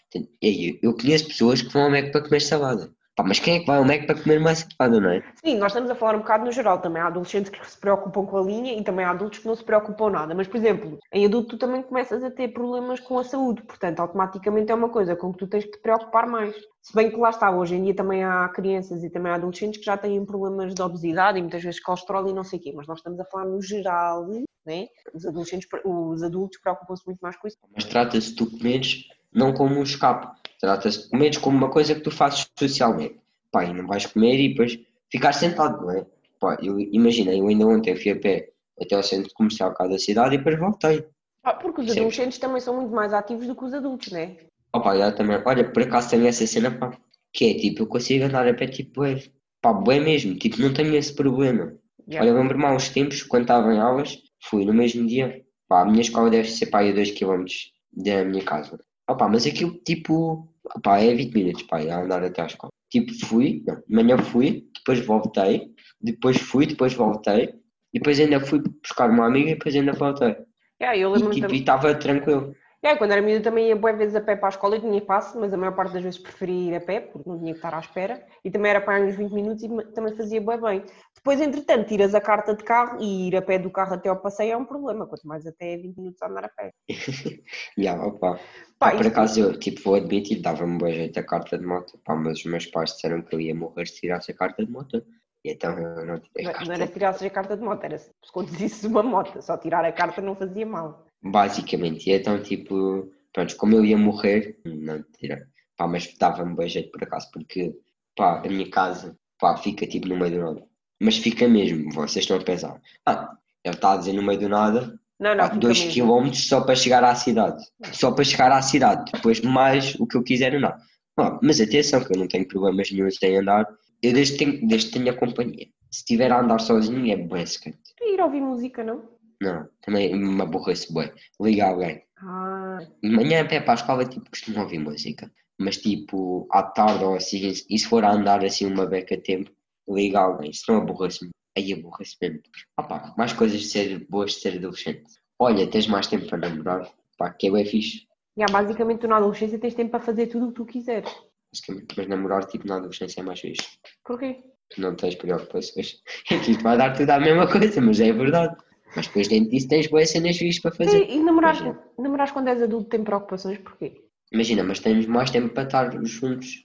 Eu 0.83 0.95
conheço 0.95 1.29
pessoas 1.29 1.63
que 1.63 1.73
vão 1.73 1.85
ao 1.85 1.91
Mac 1.91 2.13
para 2.13 2.23
comer 2.23 2.41
salada. 2.41 2.95
Pá, 3.15 3.23
mas 3.23 3.39
quem 3.39 3.57
é 3.57 3.61
que 3.61 3.67
vai 3.67 3.77
ao 3.77 3.85
Mac 3.85 4.07
para 4.07 4.19
comer 4.19 4.39
uma 4.39 4.55
salada, 4.55 4.99
não 4.99 5.11
é? 5.11 5.23
Sim, 5.45 5.59
nós 5.59 5.73
estamos 5.73 5.91
a 5.91 5.95
falar 5.95 6.15
um 6.15 6.21
bocado 6.21 6.47
no 6.47 6.53
geral. 6.53 6.81
Também 6.81 7.03
há 7.03 7.09
adolescentes 7.09 7.51
que 7.51 7.71
se 7.71 7.79
preocupam 7.79 8.25
com 8.25 8.39
a 8.39 8.43
linha 8.43 8.73
e 8.73 8.83
também 8.83 9.05
há 9.05 9.11
adultos 9.11 9.41
que 9.41 9.47
não 9.47 9.55
se 9.55 9.63
preocupam 9.63 10.11
nada. 10.11 10.35
Mas, 10.35 10.49
por 10.49 10.57
exemplo, 10.57 10.99
em 11.13 11.27
adulto 11.27 11.51
tu 11.51 11.59
também 11.59 11.83
começas 11.83 12.25
a 12.25 12.31
ter 12.31 12.49
problemas 12.49 13.01
com 13.01 13.19
a 13.19 13.25
saúde. 13.25 13.63
Portanto, 13.65 14.01
automaticamente 14.01 14.73
é 14.73 14.75
uma 14.75 14.89
coisa 14.89 15.15
com 15.15 15.31
que 15.31 15.39
tu 15.41 15.47
tens 15.47 15.65
que 15.65 15.73
te 15.73 15.79
preocupar 15.81 16.27
mais. 16.27 16.55
Se 16.81 16.95
bem 16.95 17.11
que 17.11 17.17
lá 17.17 17.29
está, 17.29 17.51
hoje 17.51 17.75
em 17.75 17.85
dia 17.85 17.95
também 17.95 18.25
há 18.25 18.49
crianças 18.49 19.05
e 19.05 19.11
também 19.11 19.31
há 19.31 19.35
adolescentes 19.35 19.79
que 19.79 19.85
já 19.85 19.97
têm 19.97 20.25
problemas 20.25 20.75
de 20.75 20.81
obesidade 20.81 21.39
e 21.39 21.43
muitas 21.43 21.63
vezes 21.63 21.81
colesterol 21.81 22.27
e 22.29 22.33
não 22.33 22.45
sei 22.45 22.59
o 22.59 22.63
quê. 22.63 22.73
Mas 22.75 22.87
nós 22.87 22.99
estamos 22.99 23.21
a 23.21 23.27
falar 23.27 23.45
no 23.45 23.61
geral, 23.61 24.27
né? 24.65 24.87
Os 25.13 25.27
adolescentes, 25.27 25.69
os 25.85 26.23
adultos 26.23 26.59
preocupam-se 26.63 27.07
muito 27.07 27.21
mais 27.21 27.37
com 27.37 27.47
isso. 27.47 27.59
Mas 27.75 27.85
trata-se 27.85 28.31
de 28.31 28.37
tu 28.37 28.51
comeres 28.51 29.05
não 29.35 29.53
como 29.53 29.79
um 29.79 29.83
escape. 29.83 30.29
Trata-se 30.61 31.03
de 31.05 31.09
comeres 31.11 31.39
como 31.39 31.57
uma 31.57 31.71
coisa 31.71 31.95
que 31.95 32.01
tu 32.01 32.11
fazes 32.11 32.49
socialmente. 32.59 33.21
Pá, 33.51 33.65
e 33.65 33.73
não 33.73 33.87
vais 33.87 34.07
comer 34.07 34.39
e 34.39 34.49
depois 34.51 34.79
ficar 35.11 35.33
sentado, 35.33 35.83
não 35.83 35.91
é? 35.91 36.07
Pá, 36.41 36.57
eu, 36.63 36.79
imagina, 36.79 37.35
eu 37.35 37.47
ainda 37.49 37.67
ontem 37.67 37.97
fui 37.97 38.13
a 38.13 38.19
pé 38.19 38.51
até 38.81 38.95
ao 38.95 39.03
centro 39.03 39.33
comercial 39.35 39.75
cá 39.75 39.87
da 39.87 39.99
cidade 39.99 40.35
e 40.35 40.39
depois 40.39 40.59
voltei. 40.59 41.07
Ah, 41.45 41.55
Porque 41.55 41.81
os 41.81 41.87
Sim. 41.91 42.01
adolescentes 42.01 42.39
também 42.39 42.61
são 42.61 42.77
muito 42.77 42.95
mais 42.95 43.13
ativos 43.13 43.47
do 43.47 43.57
que 43.57 43.65
os 43.65 43.75
adultos, 43.75 44.13
né? 44.13 44.37
Opa, 44.73 44.97
já 44.97 45.13
também, 45.13 45.43
olha, 45.45 45.71
por 45.71 45.83
acaso 45.83 46.11
tenho 46.11 46.27
essa 46.27 46.47
cena, 46.47 46.71
pá, 46.71 46.97
que 47.33 47.51
é 47.51 47.55
tipo, 47.55 47.83
eu 47.83 47.87
consigo 47.87 48.25
andar 48.25 48.47
a 48.49 48.55
pé 48.55 48.67
tipo, 48.67 49.01
bué, 49.01 49.23
pá, 49.61 49.73
bué 49.73 50.01
mesmo, 50.01 50.35
tipo, 50.37 50.61
não 50.61 50.73
tenho 50.73 50.95
esse 50.95 51.15
problema. 51.15 51.77
Yeah. 52.09 52.31
Olha, 52.31 52.41
lembro-me 52.41 52.65
há 52.65 52.73
uns 52.73 52.89
tempos, 52.89 53.23
quando 53.23 53.43
estava 53.43 53.73
em 53.73 53.79
aulas, 53.79 54.19
fui 54.41 54.65
no 54.65 54.73
mesmo 54.73 55.07
dia, 55.07 55.45
pá, 55.69 55.83
a 55.83 55.85
minha 55.85 56.01
escola 56.01 56.31
deve 56.31 56.49
ser 56.49 56.67
pá, 56.67 56.79
aí 56.81 56.91
a 56.91 56.95
2km 56.95 57.45
da 57.93 58.25
minha 58.25 58.43
casa. 58.45 58.79
Opa, 59.13 59.29
mas 59.29 59.47
aquilo, 59.47 59.75
tipo, 59.85 60.49
pá, 60.83 60.99
é 60.99 61.15
20 61.15 61.35
minutos, 61.35 61.63
pá, 61.65 61.79
a 61.79 62.03
andar 62.03 62.25
até 62.25 62.43
à 62.43 62.47
escola. 62.47 62.73
Tipo, 62.91 63.13
fui, 63.27 63.63
não, 63.67 63.77
de 63.77 63.95
manhã 63.95 64.17
fui, 64.19 64.67
depois 64.75 65.05
voltei, 65.05 65.71
depois 66.01 66.39
fui, 66.39 66.67
depois 66.67 66.95
voltei, 66.95 67.55
e 67.93 67.99
depois 67.99 68.19
ainda 68.19 68.41
fui 68.41 68.63
buscar 68.83 69.11
uma 69.11 69.27
amiga 69.27 69.51
e 69.51 69.55
depois 69.55 69.77
ainda 69.77 69.93
voltei. 69.93 70.35
Yeah, 70.81 70.99
eu 70.99 71.11
E 71.11 71.13
lembro-me 71.13 71.35
tipo, 71.35 71.55
e 71.55 71.59
estava 71.59 71.95
tranquilo. 71.95 72.55
É, 72.85 72.97
quando 72.97 73.13
era 73.13 73.23
miúda 73.23 73.45
também 73.45 73.69
ia 73.69 73.77
boas 73.77 73.97
vezes 73.97 74.17
a 74.17 74.21
pé 74.21 74.35
para 74.35 74.49
a 74.49 74.51
escola 74.51 74.77
e 74.77 74.81
tinha 74.81 75.01
passe, 75.01 75.39
mas 75.39 75.55
a 75.55 75.57
maior 75.57 75.73
parte 75.73 75.93
das 75.93 76.03
vezes 76.03 76.19
preferia 76.19 76.73
ir 76.73 76.75
a 76.75 76.81
pé, 76.81 77.01
porque 77.01 77.29
não 77.29 77.39
tinha 77.39 77.53
que 77.53 77.59
estar 77.59 77.73
à 77.73 77.79
espera, 77.79 78.27
e 78.45 78.51
também 78.51 78.73
era 78.73 78.81
para 78.81 79.05
uns 79.05 79.15
20 79.15 79.31
minutos 79.33 79.63
e 79.63 79.69
também 79.95 80.17
fazia 80.17 80.41
bem 80.41 80.61
bem. 80.61 80.85
Depois, 81.15 81.41
entretanto, 81.41 81.87
tiras 81.87 82.13
a 82.13 82.21
carta 82.21 82.57
de 82.57 82.65
carro 82.65 83.01
e 83.01 83.29
ir 83.29 83.37
a 83.37 83.43
pé 83.43 83.57
do 83.57 83.71
carro 83.71 83.95
até 83.95 84.09
ao 84.09 84.21
passeio 84.21 84.53
é 84.53 84.57
um 84.57 84.65
problema, 84.65 85.07
quanto 85.07 85.29
mais 85.29 85.47
até 85.47 85.77
20 85.77 85.97
minutos 85.97 86.21
a 86.23 86.27
andar 86.27 86.45
a 86.45 86.49
pé. 86.49 86.73
Yeah, 87.79 88.05
opa. 88.05 88.41
Pá, 88.79 88.91
por 88.97 89.07
acaso 89.07 89.41
eu 89.41 89.59
tipo, 89.59 89.81
vou 89.85 89.95
admitir, 89.95 90.43
dava-me 90.43 90.77
bom 90.77 90.91
jeito 90.91 91.19
a 91.21 91.23
carta 91.23 91.57
de 91.57 91.65
moto, 91.65 91.99
pá, 92.05 92.17
mas 92.17 92.39
os 92.39 92.45
meus 92.45 92.67
pais 92.67 92.91
disseram 92.95 93.23
que 93.23 93.35
eu 93.35 93.41
ia 93.41 93.55
morrer 93.55 93.87
se 93.87 94.01
tirasse 94.01 94.33
a 94.33 94.35
carta 94.35 94.65
de 94.65 94.71
moto. 94.71 95.05
E 95.45 95.53
então 95.53 95.79
eu 95.79 96.05
não 96.05 96.19
tirei 96.19 96.45
Não 96.45 96.51
a 96.51 96.55
carta. 96.55 96.69
não 96.69 96.75
era 96.75 96.87
tirar 96.89 97.15
a 97.15 97.31
carta 97.31 97.57
de 97.57 97.63
moto, 97.63 97.85
era 97.85 97.99
se 97.99 98.11
conduzisses 98.33 98.85
uma 98.85 99.03
moto, 99.05 99.41
só 99.41 99.57
tirar 99.57 99.85
a 99.85 99.93
carta 99.93 100.21
não 100.21 100.35
fazia 100.35 100.67
mal. 100.67 101.07
Basicamente, 101.23 102.11
e 102.11 102.13
então 102.13 102.43
tipo, 102.43 103.11
pronto, 103.33 103.57
como 103.57 103.75
eu 103.77 103.85
ia 103.85 103.97
morrer, 103.97 104.59
não 104.65 105.03
tirei. 105.19 105.39
Pá, 105.77 105.87
mas 105.87 106.13
dava-me 106.19 106.55
bom 106.55 106.67
jeito 106.67 106.91
por 106.91 107.03
acaso, 107.05 107.31
porque 107.33 107.73
pá, 108.17 108.43
a 108.45 108.49
minha 108.49 108.69
casa 108.71 109.17
pá, 109.39 109.57
fica 109.57 109.87
tipo 109.87 110.09
no 110.09 110.17
meio 110.17 110.33
do 110.33 110.41
nada. 110.41 110.67
Mas 111.01 111.17
fica 111.19 111.49
mesmo, 111.49 111.93
vocês 111.93 112.25
estão 112.25 112.37
a 112.37 112.43
pensar. 112.45 112.81
Ah, 113.07 113.37
ele 113.65 113.75
está 113.75 113.93
a 113.93 113.97
dizer 113.97 114.13
no 114.13 114.23
meio 114.23 114.39
do 114.41 114.49
nada, 114.49 114.99
Não, 115.19 115.31
não, 115.35 115.45
pá, 115.45 115.47
fica 115.49 115.61
2 115.61 115.85
mesmo. 115.85 116.23
km 116.23 116.33
só 116.35 116.61
para 116.61 116.75
chegar 116.75 117.05
à 117.05 117.15
cidade. 117.15 117.65
Só 117.93 118.13
para 118.13 118.25
chegar 118.25 118.51
à 118.53 118.61
cidade. 118.63 119.11
Depois 119.13 119.41
mais 119.41 119.95
o 119.97 120.07
que 120.07 120.17
eu 120.17 120.23
quiser 120.25 120.59
não. 120.61 120.75
Ah, 121.17 121.39
mas 121.43 121.61
atenção, 121.61 122.03
que 122.03 122.15
eu 122.15 122.19
não 122.19 122.27
tenho 122.29 122.49
problemas 122.49 122.91
nenhums 122.91 123.23
em 123.23 123.37
andar. 123.39 123.67
Eu 124.03 124.13
desde 124.13 124.37
que 124.37 124.45
tenho, 124.45 124.67
desde 124.69 124.91
que 124.91 124.99
tenho 124.99 125.11
a 125.15 125.17
companhia. 125.17 125.67
Se 125.91 126.01
estiver 126.01 126.33
a 126.33 126.41
andar 126.41 126.59
sozinho 126.61 127.13
é 127.13 127.17
bem 127.17 127.47
secante. 127.47 127.79
Ir 128.01 128.21
ouvir 128.21 128.41
música, 128.41 128.83
não? 128.83 129.03
Não, 129.43 129.69
também 129.81 130.15
me 130.17 130.41
aborrece 130.41 130.95
bem. 130.95 131.13
Liga 131.41 131.67
alguém. 131.67 132.01
Ah, 132.19 132.79
De 133.03 133.11
manhã 133.11 133.43
a 133.43 133.45
pé 133.45 133.61
para 133.61 133.73
a 133.73 133.75
escola 133.75 134.05
tipo 134.05 134.31
costumo 134.31 134.61
ouvir 134.61 134.79
música. 134.79 135.33
Mas 135.59 135.79
tipo, 135.79 136.47
à 136.51 136.63
tarde 136.63 137.05
ou 137.05 137.17
assim, 137.17 137.53
e 137.69 137.79
se 137.79 137.87
for 137.87 138.05
a 138.05 138.13
andar 138.13 138.45
assim 138.45 138.67
uma 138.67 138.87
beca 138.87 139.17
de 139.17 139.23
tempo, 139.25 139.51
liga 139.89 140.21
alguém, 140.21 140.53
se 140.53 140.63
não 140.69 140.79
aborrece-me, 140.79 141.31
aí 141.57 141.73
aborrece 141.73 142.17
mesmo. 142.23 142.41
Opa, 142.79 143.13
mais 143.19 143.33
coisas 143.33 143.61
de 143.61 143.67
ser 143.69 144.07
boas 144.09 144.33
de 144.33 144.41
ser 144.41 144.57
adolescente. 144.59 145.03
Olha, 145.41 145.67
tens 145.67 145.89
mais 145.89 146.07
tempo 146.07 146.27
para 146.29 146.39
namorar, 146.39 146.89
pá, 147.19 147.31
que 147.31 147.49
é 147.49 147.51
bem 147.51 147.67
fixe. 147.67 148.07
Já, 148.37 148.47
basicamente, 148.47 149.01
tu 149.01 149.09
na 149.09 149.17
adolescência 149.17 149.59
tens 149.59 149.75
tempo 149.75 149.91
para 149.91 150.01
fazer 150.01 150.29
tudo 150.29 150.47
o 150.47 150.49
que 150.49 150.55
tu 150.55 150.65
quiseres. 150.65 151.11
Basicamente, 151.53 151.95
Mas 151.97 152.09
namorar 152.09 152.45
tipo 152.47 152.67
na 152.67 152.77
adolescência 152.77 153.21
é 153.21 153.25
mais 153.25 153.41
fixe. 153.41 153.69
Porquê? 154.05 154.39
Tu 154.71 154.81
não 154.81 154.95
tens 154.95 155.17
preocupações. 155.17 156.01
É 156.31 156.37
isto 156.49 156.63
vai 156.63 156.79
dar 156.79 156.93
tudo 156.97 157.11
a 157.11 157.21
mesma 157.21 157.51
coisa, 157.51 157.81
mas 157.81 158.01
é 158.01 158.13
verdade. 158.13 158.57
Mas 158.95 159.07
depois 159.07 159.29
dentro 159.29 159.51
disso 159.51 159.69
tens 159.69 159.87
boas 159.87 160.11
cenas 160.11 160.37
fixes 160.37 160.61
para 160.61 160.73
fazer. 160.73 161.09
E, 161.09 161.17
e 161.17 161.23
namorar, 161.23 162.33
quando 162.33 162.49
és 162.49 162.63
adulto 162.63 162.89
tem 162.89 163.03
preocupações, 163.03 163.59
porquê? 163.59 164.05
Imagina, 164.33 164.63
mas 164.63 164.81
temos 164.81 165.07
mais 165.07 165.31
tempo 165.31 165.53
para 165.53 165.65
estar 165.65 166.05
juntos. 166.05 166.65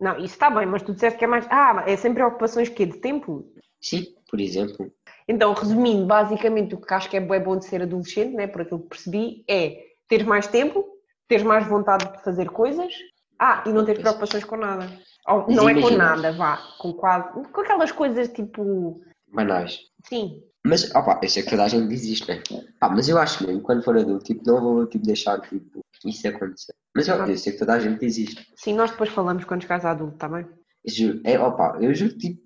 Não, 0.00 0.16
isso 0.16 0.34
está 0.34 0.50
bem, 0.50 0.66
mas 0.66 0.82
tu 0.82 0.92
disseste 0.92 1.18
que 1.18 1.24
é 1.24 1.28
mais. 1.28 1.46
Ah, 1.50 1.84
é 1.86 1.96
sem 1.96 2.12
preocupações 2.12 2.68
que 2.68 2.84
de 2.84 2.98
tempo? 2.98 3.50
Sim, 3.80 4.04
por 4.28 4.40
exemplo. 4.40 4.92
Então, 5.28 5.52
resumindo, 5.54 6.06
basicamente 6.06 6.74
o 6.74 6.80
que 6.80 6.94
acho 6.94 7.08
que 7.10 7.16
é 7.16 7.20
bom 7.20 7.56
de 7.56 7.64
ser 7.64 7.82
adolescente, 7.82 8.34
né, 8.34 8.46
por 8.46 8.62
aquilo 8.62 8.80
que 8.80 8.88
percebi, 8.88 9.44
é 9.48 9.82
teres 10.08 10.26
mais 10.26 10.46
tempo, 10.46 10.84
teres 11.26 11.44
mais 11.44 11.66
vontade 11.66 12.10
de 12.12 12.22
fazer 12.22 12.50
coisas, 12.50 12.92
ah, 13.38 13.64
e 13.66 13.70
não 13.70 13.84
teres 13.84 14.00
preocupações 14.00 14.44
com 14.44 14.56
nada. 14.56 14.86
Ou, 15.28 15.46
Mas 15.46 15.56
não 15.56 15.68
é 15.68 15.80
com 15.80 15.90
nada, 15.90 16.32
vá, 16.32 16.58
com 16.78 16.92
quase. 16.92 17.32
com 17.50 17.60
aquelas 17.60 17.92
coisas 17.92 18.28
tipo. 18.28 19.00
Banais. 19.32 19.80
Sim, 20.08 20.40
Mas, 20.66 20.92
opa, 20.94 21.20
eu 21.22 21.28
sei 21.28 21.42
que 21.42 21.50
toda 21.50 21.64
a 21.64 21.68
gente 21.68 21.88
diz 21.88 22.04
isto, 22.04 22.28
né? 22.28 22.42
Pá, 22.80 22.88
mas 22.88 23.08
eu 23.08 23.18
acho 23.18 23.46
mesmo, 23.46 23.62
quando 23.62 23.82
for 23.82 23.96
adulto, 23.96 24.24
tipo, 24.24 24.42
não 24.44 24.60
vou 24.60 24.86
tipo, 24.86 25.06
deixar 25.06 25.40
tipo, 25.40 25.80
isso 26.04 26.26
acontecer. 26.26 26.74
Mas 26.94 27.06
eu, 27.08 27.16
eu 27.16 27.38
sei 27.38 27.52
que 27.52 27.58
toda 27.58 27.74
a 27.74 27.78
gente 27.78 28.00
diz 28.00 28.18
isto. 28.18 28.42
sim, 28.56 28.74
nós 28.74 28.90
depois 28.90 29.10
falamos 29.10 29.44
quando 29.44 29.62
chegares 29.62 29.84
a 29.84 29.92
adulto, 29.92 30.28
bem? 30.28 30.46
Eu 30.84 30.92
juro, 30.92 31.20
é, 31.24 31.38
opa, 31.38 31.78
eu 31.80 31.94
juro, 31.94 32.16
tipo, 32.18 32.42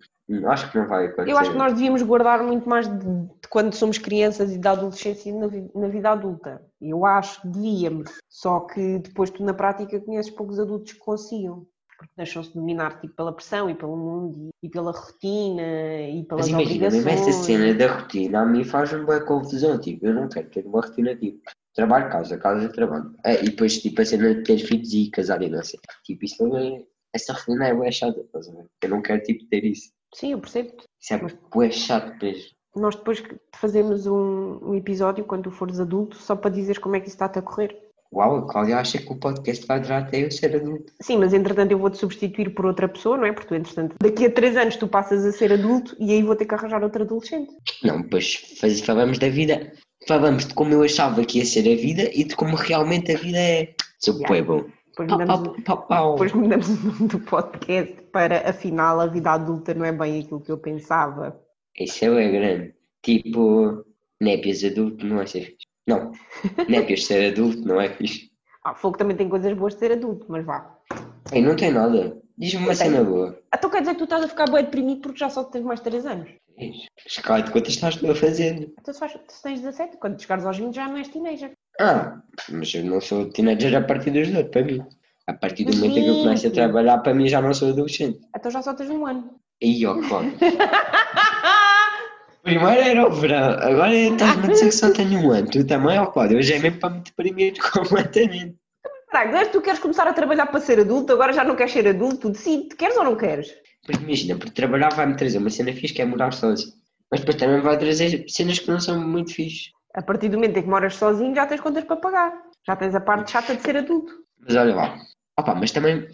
acho 0.47 0.71
que 0.71 0.79
não 0.79 0.87
vai 0.87 1.07
acontecer. 1.07 1.33
Eu 1.33 1.39
acho 1.39 1.51
que 1.53 1.59
nós 1.59 1.73
devíamos 1.73 2.03
guardar 2.03 2.43
muito 2.43 2.69
mais 2.69 2.87
de, 2.87 2.99
de 2.99 3.49
quando 3.49 3.75
somos 3.75 3.99
crianças 3.99 4.53
e 4.53 4.59
da 4.59 4.73
adolescência 4.73 5.35
na, 5.35 5.49
na 5.75 5.89
vida 5.89 6.11
adulta. 6.11 6.63
Eu 6.81 7.05
acho 7.05 7.43
que 7.43 7.49
devíamos. 7.49 8.11
Só 8.29 8.61
que 8.61 8.99
depois 8.99 9.31
tu 9.31 9.43
na 9.43 9.55
prática 9.55 10.01
conheces 10.01 10.31
poucos 10.31 10.59
adultos 10.59 10.93
que 10.93 10.99
consigam. 10.99 11.67
Porque 12.01 12.15
deixam-se 12.17 12.55
dominar 12.55 12.99
tipo, 12.99 13.15
pela 13.15 13.31
pressão 13.31 13.69
e 13.69 13.75
pelo 13.75 13.95
mundo 13.95 14.49
e, 14.63 14.71
pela 14.71 14.91
rotina 14.91 15.63
e 16.09 16.25
pelas 16.25 16.49
Mas 16.49 16.49
imagina, 16.49 16.85
mesmo 16.85 17.01
obrigações. 17.01 17.29
essa 17.29 17.45
cena 17.45 17.75
da 17.75 17.95
rotina, 17.95 18.41
a 18.41 18.47
mim 18.47 18.65
faz-me 18.65 19.05
boa 19.05 19.21
confusão, 19.21 19.79
tipo, 19.79 20.07
eu 20.07 20.15
não 20.15 20.27
quero 20.27 20.49
ter 20.49 20.65
uma 20.65 20.81
rotina, 20.81 21.15
tipo, 21.15 21.43
trabalho, 21.75 22.11
casa, 22.11 22.39
casa, 22.39 22.71
trabalho. 22.71 23.15
É, 23.23 23.45
e 23.45 23.51
depois, 23.51 23.79
tipo, 23.83 24.01
a 24.01 24.05
cena 24.07 24.35
de 24.35 24.43
ter 24.45 24.57
filhos 24.57 24.95
e 24.95 25.11
casar 25.11 25.43
e 25.43 25.51
não 25.51 25.63
sei. 25.63 25.79
Tipo, 26.07 26.25
isso 26.25 26.57
é, 26.57 26.87
essa 27.13 27.35
rotina 27.35 27.69
é 27.69 27.75
boa 27.75 27.93
chata, 27.93 28.19
estás 28.19 28.49
a 28.49 28.53
ver? 28.53 28.67
Eu 28.83 28.89
não 28.89 29.03
quero, 29.03 29.23
tipo, 29.23 29.45
ter 29.51 29.63
isso. 29.63 29.93
Sim, 30.15 30.33
eu 30.33 30.41
percebo. 30.41 30.73
Isso 30.99 31.13
é 31.13 31.19
boa 31.53 31.71
chato 31.71 32.17
mesmo. 32.23 32.49
Nós 32.75 32.97
depois 32.97 33.23
fazemos 33.55 34.07
um, 34.07 34.59
um 34.63 34.75
episódio 34.75 35.25
quando 35.27 35.45
tu 35.45 35.51
fores 35.51 35.79
adulto 35.79 36.17
só 36.17 36.35
para 36.35 36.51
dizeres 36.51 36.79
como 36.79 36.97
é 36.97 37.01
que 37.01 37.09
isso 37.09 37.17
está-te 37.17 37.39
a 37.39 37.43
correr. 37.43 37.90
Uau, 38.13 38.39
a 38.39 38.49
Cláudia 38.49 38.79
acha 38.79 38.99
que 38.99 39.13
o 39.13 39.17
podcast 39.17 39.65
vai 39.67 39.81
durar 39.81 40.03
até 40.03 40.25
eu 40.25 40.31
ser 40.31 40.57
adulto. 40.57 40.93
Sim, 41.01 41.19
mas 41.19 41.33
entretanto 41.33 41.71
eu 41.71 41.79
vou-te 41.79 41.97
substituir 41.97 42.51
por 42.51 42.67
outra 42.67 42.89
pessoa, 42.89 43.17
não 43.17 43.25
é? 43.25 43.33
Porque 43.33 43.47
tu, 43.47 43.55
entretanto, 43.55 43.95
daqui 44.03 44.27
a 44.27 44.31
três 44.33 44.57
anos 44.57 44.77
tu 44.77 44.89
passas 44.89 45.25
a 45.25 45.31
ser 45.31 45.53
adulto 45.53 45.97
e 46.01 46.13
aí 46.13 46.23
vou 46.23 46.35
ter 46.35 46.45
que 46.45 46.55
arranjar 46.55 46.83
outro 46.83 47.03
adolescente. 47.05 47.53
Não, 47.85 48.03
depois 48.03 48.57
faz, 48.61 48.81
falamos 48.81 49.19
da 49.19 49.29
vida, 49.29 49.73
falamos 50.09 50.47
de 50.47 50.55
como 50.55 50.75
eu 50.75 50.83
achava 50.83 51.25
que 51.25 51.39
ia 51.39 51.45
ser 51.45 51.61
a 51.73 51.77
vida 51.81 52.11
e 52.13 52.25
de 52.25 52.35
como 52.35 52.57
realmente 52.57 53.13
a 53.13 53.19
vida 53.19 53.39
é. 53.39 53.75
Seu 54.01 54.15
Yeah. 54.15 54.35
yeah. 54.35 54.53
bom. 54.53 54.71
Depois 54.89 55.09
Pau, 55.09 55.19
mudamos, 55.19 55.63
pau, 55.63 55.77
pau, 55.77 55.87
pau. 55.87 56.13
depois 56.15 56.33
mudamos 56.33 56.69
o 56.69 56.87
nome 56.87 57.09
do 57.09 57.21
podcast 57.21 58.03
para 58.13 58.49
afinal 58.49 59.01
a 59.01 59.07
vida 59.07 59.31
adulta 59.31 59.73
não 59.73 59.85
é 59.85 59.93
bem 59.93 60.21
aquilo 60.21 60.41
que 60.41 60.51
eu 60.51 60.59
pensava. 60.59 61.41
Isso 61.79 62.05
é 62.07 62.29
grande. 62.29 62.75
Tipo, 63.03 63.85
népias 64.21 64.65
adulto 64.65 65.07
não 65.07 65.21
é 65.21 65.27
fixe. 65.97 66.55
Não, 66.57 66.65
népias 66.69 67.05
ser 67.05 67.33
adulto 67.33 67.67
não 67.67 67.81
é 67.81 67.89
fixe. 67.89 68.31
Ah, 68.65 68.75
fogo 68.75 68.99
também 68.99 69.17
tem 69.17 69.29
coisas 69.29 69.53
boas 69.55 69.75
de 69.75 69.81
ser 69.81 69.93
adulto, 69.93 70.27
mas 70.29 70.45
vá. 70.45 70.77
Ei, 71.33 71.43
não 71.43 71.57
tem 71.57 71.73
nada. 71.73 72.21
Diz-me 72.37 72.65
uma 72.65 72.75
cena 72.75 73.03
boa. 73.03 73.39
Então 73.55 73.71
quer 73.71 73.81
dizer 73.81 73.93
que 73.93 73.99
tu 73.99 74.05
estás 74.05 74.25
a 74.25 74.29
ficar 74.29 74.51
bem 74.51 74.65
deprimido 74.65 75.01
porque 75.01 75.19
já 75.19 75.29
só 75.29 75.45
tens 75.45 75.65
mais 75.65 75.81
3 75.81 76.07
anos. 76.07 76.31
Escala 77.07 77.43
de 77.43 77.51
quantas 77.51 77.73
estás 77.75 77.97
tu 77.97 78.11
a 78.11 78.15
fazer? 78.15 78.71
Então 78.79 78.93
se, 78.93 79.01
faz, 79.01 79.13
se 79.29 79.43
tens 79.43 79.61
17, 79.61 79.97
quando 79.97 80.21
chegares 80.21 80.45
aos 80.45 80.59
20 80.59 80.75
já 80.75 80.89
não 80.89 80.97
és 80.99 81.09
teenager. 81.09 81.53
Ah, 81.81 82.21
mas 82.51 82.75
eu 82.75 82.85
não 82.85 83.01
sou 83.01 83.31
teenager 83.31 83.75
a 83.75 83.83
partir 83.83 84.11
dos 84.11 84.31
dois, 84.31 84.49
para 84.49 84.65
mim. 84.65 84.83
A 85.27 85.33
partir 85.33 85.65
do 85.65 85.71
Mas 85.71 85.79
momento 85.79 85.99
em 85.99 86.03
que 86.03 86.09
eu 86.09 86.23
começo 86.23 86.47
a 86.47 86.51
trabalhar, 86.51 86.99
para 86.99 87.15
mim 87.15 87.29
já 87.29 87.41
não 87.41 87.55
sou 87.55 87.71
adolescente. 87.71 88.21
Então 88.37 88.51
já 88.51 88.61
só 88.63 88.75
tens 88.75 88.91
um 88.91 89.07
ano. 89.07 89.31
Aí, 89.63 89.87
ó, 89.87 89.95
claro. 89.95 90.27
Primeiro 92.43 92.81
era 92.81 93.07
o 93.07 93.11
verão, 93.11 93.53
agora 93.61 93.95
estás-me 93.95 94.45
a 94.45 94.49
dizer 94.49 94.67
que 94.67 94.73
só 94.73 94.93
tenho 94.93 95.21
um 95.21 95.31
ano. 95.31 95.51
Tu 95.51 95.67
também, 95.67 95.99
ó, 95.99 96.07
Cláudio, 96.07 96.39
hoje 96.39 96.55
é 96.55 96.59
mesmo 96.59 96.81
para 96.81 96.91
me 96.91 97.01
deprimir 97.01 97.55
completamente. 97.73 98.57
Caralho, 99.11 99.47
que 99.47 99.53
tu 99.53 99.61
queres 99.61 99.81
começar 99.81 100.07
a 100.07 100.13
trabalhar 100.13 100.47
para 100.47 100.61
ser 100.61 100.81
adulto, 100.81 101.13
agora 101.13 101.33
já 101.33 101.45
não 101.45 101.57
queres 101.57 101.73
ser 101.73 101.87
adulto, 101.87 102.19
tu 102.19 102.31
decides, 102.31 102.77
queres 102.77 102.97
ou 102.97 103.05
não 103.05 103.17
queres? 103.17 103.53
Pois 103.85 103.99
imagina, 103.99 104.39
porque 104.39 104.53
trabalhar 104.53 104.93
vai-me 104.95 105.17
trazer 105.17 105.39
uma 105.39 105.51
cena 105.51 105.73
fixe 105.73 105.93
que 105.93 106.03
é 106.03 106.05
morar 106.05 106.33
sozinho. 106.33 106.73
Mas 107.11 107.21
depois 107.21 107.37
também 107.37 107.61
vai 107.61 107.77
trazer 107.77 108.25
cenas 108.29 108.59
que 108.59 108.71
não 108.71 108.79
são 108.79 109.01
muito 109.07 109.35
fixe. 109.35 109.71
A 109.95 110.03
partir 110.03 110.29
do 110.29 110.37
momento 110.37 110.57
em 110.57 110.63
que 110.63 110.69
moras 110.69 110.95
sozinho 110.95 111.35
já 111.35 111.47
tens 111.47 111.61
contas 111.61 111.85
para 111.85 111.97
pagar. 111.97 112.33
Já 112.67 112.77
tens 112.77 112.95
a 112.95 113.01
parte 113.01 113.33
chata 113.33 113.57
de 113.57 113.63
ser 113.63 113.77
adulto. 113.77 114.13
Mas 114.39 114.55
olha 114.55 114.75
lá, 114.75 114.97
opa, 115.37 115.55
mas 115.55 115.73
também 115.73 116.07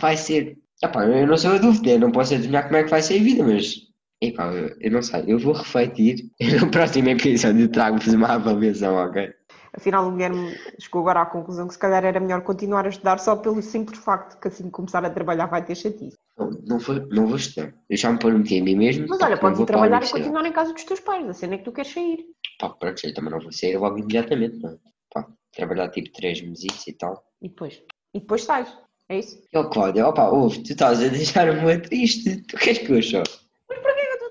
vai 0.00 0.16
ser. 0.16 0.58
Opa, 0.82 1.04
eu 1.04 1.26
não 1.26 1.36
sou 1.36 1.52
adulto, 1.52 1.82
né? 1.84 1.98
não 1.98 2.10
posso 2.10 2.34
adivinhar 2.34 2.64
como 2.64 2.76
é 2.76 2.82
que 2.82 2.90
vai 2.90 3.02
ser 3.02 3.20
a 3.20 3.22
vida, 3.22 3.44
mas. 3.44 3.89
Epá, 4.22 4.52
eu, 4.52 4.76
eu 4.80 4.90
não 4.90 5.02
sei, 5.02 5.24
eu 5.26 5.38
vou 5.38 5.54
refletir 5.54 6.30
e 6.38 6.46
no 6.60 6.70
próximo 6.70 7.08
episódio 7.08 7.68
trago-vos 7.68 8.12
uma 8.12 8.28
avaliação, 8.28 8.94
ok? 8.96 9.32
Afinal, 9.72 10.06
o 10.06 10.10
Guilherme 10.10 10.54
chegou 10.78 11.00
agora 11.02 11.22
à 11.22 11.26
conclusão 11.26 11.66
que 11.66 11.74
se 11.74 11.78
calhar 11.78 12.04
era 12.04 12.20
melhor 12.20 12.42
continuar 12.42 12.84
a 12.86 12.88
estudar 12.88 13.18
só 13.18 13.36
pelo 13.36 13.62
simples 13.62 13.98
facto 14.00 14.38
que 14.40 14.48
assim 14.48 14.68
começar 14.68 15.04
a 15.04 15.10
trabalhar 15.10 15.46
vai 15.46 15.64
ter 15.64 15.76
chatice. 15.76 16.18
Não, 16.36 16.50
não, 16.66 16.78
vou, 16.78 16.96
não 17.08 17.26
vou 17.26 17.36
estudar. 17.36 17.72
Eu 17.88 17.96
já 17.96 18.10
me 18.10 18.18
prometi 18.18 18.58
a 18.58 18.64
mim 18.64 18.74
mesmo. 18.74 19.06
Mas 19.08 19.20
olha, 19.20 19.38
podes 19.38 19.60
ir 19.60 19.66
trabalhar 19.66 20.02
e 20.02 20.10
continuar 20.10 20.44
em 20.44 20.52
casa 20.52 20.72
dos 20.72 20.84
teus 20.84 21.00
pais. 21.00 21.28
A 21.28 21.32
cena 21.32 21.54
é 21.54 21.58
que 21.58 21.64
tu 21.64 21.72
queres 21.72 21.92
sair. 21.92 22.26
Pá, 22.58 22.70
pronto, 22.70 23.06
eu 23.06 23.14
também 23.14 23.30
não 23.30 23.40
vou 23.40 23.52
sair 23.52 23.76
logo 23.76 23.98
imediatamente, 23.98 24.58
não. 24.58 24.70
é? 24.70 24.76
Pá, 25.14 25.26
trabalhar 25.52 25.88
tipo 25.90 26.10
três 26.12 26.42
meses 26.42 26.86
e 26.86 26.92
tal. 26.92 27.24
E 27.40 27.48
depois? 27.48 27.80
E 28.12 28.20
depois 28.20 28.42
sais. 28.42 28.76
É 29.08 29.18
isso? 29.18 29.40
E 29.52 29.58
ó, 29.58 29.64
Cláudia, 29.64 30.06
opa, 30.06 30.28
ouve, 30.30 30.62
tu 30.62 30.72
estás 30.72 31.00
a 31.02 31.08
deixar-me 31.08 31.78
triste. 31.78 32.42
Tu 32.42 32.56
queres 32.56 32.78
que 32.78 32.92
eu 32.92 33.02
chore? 33.02 33.30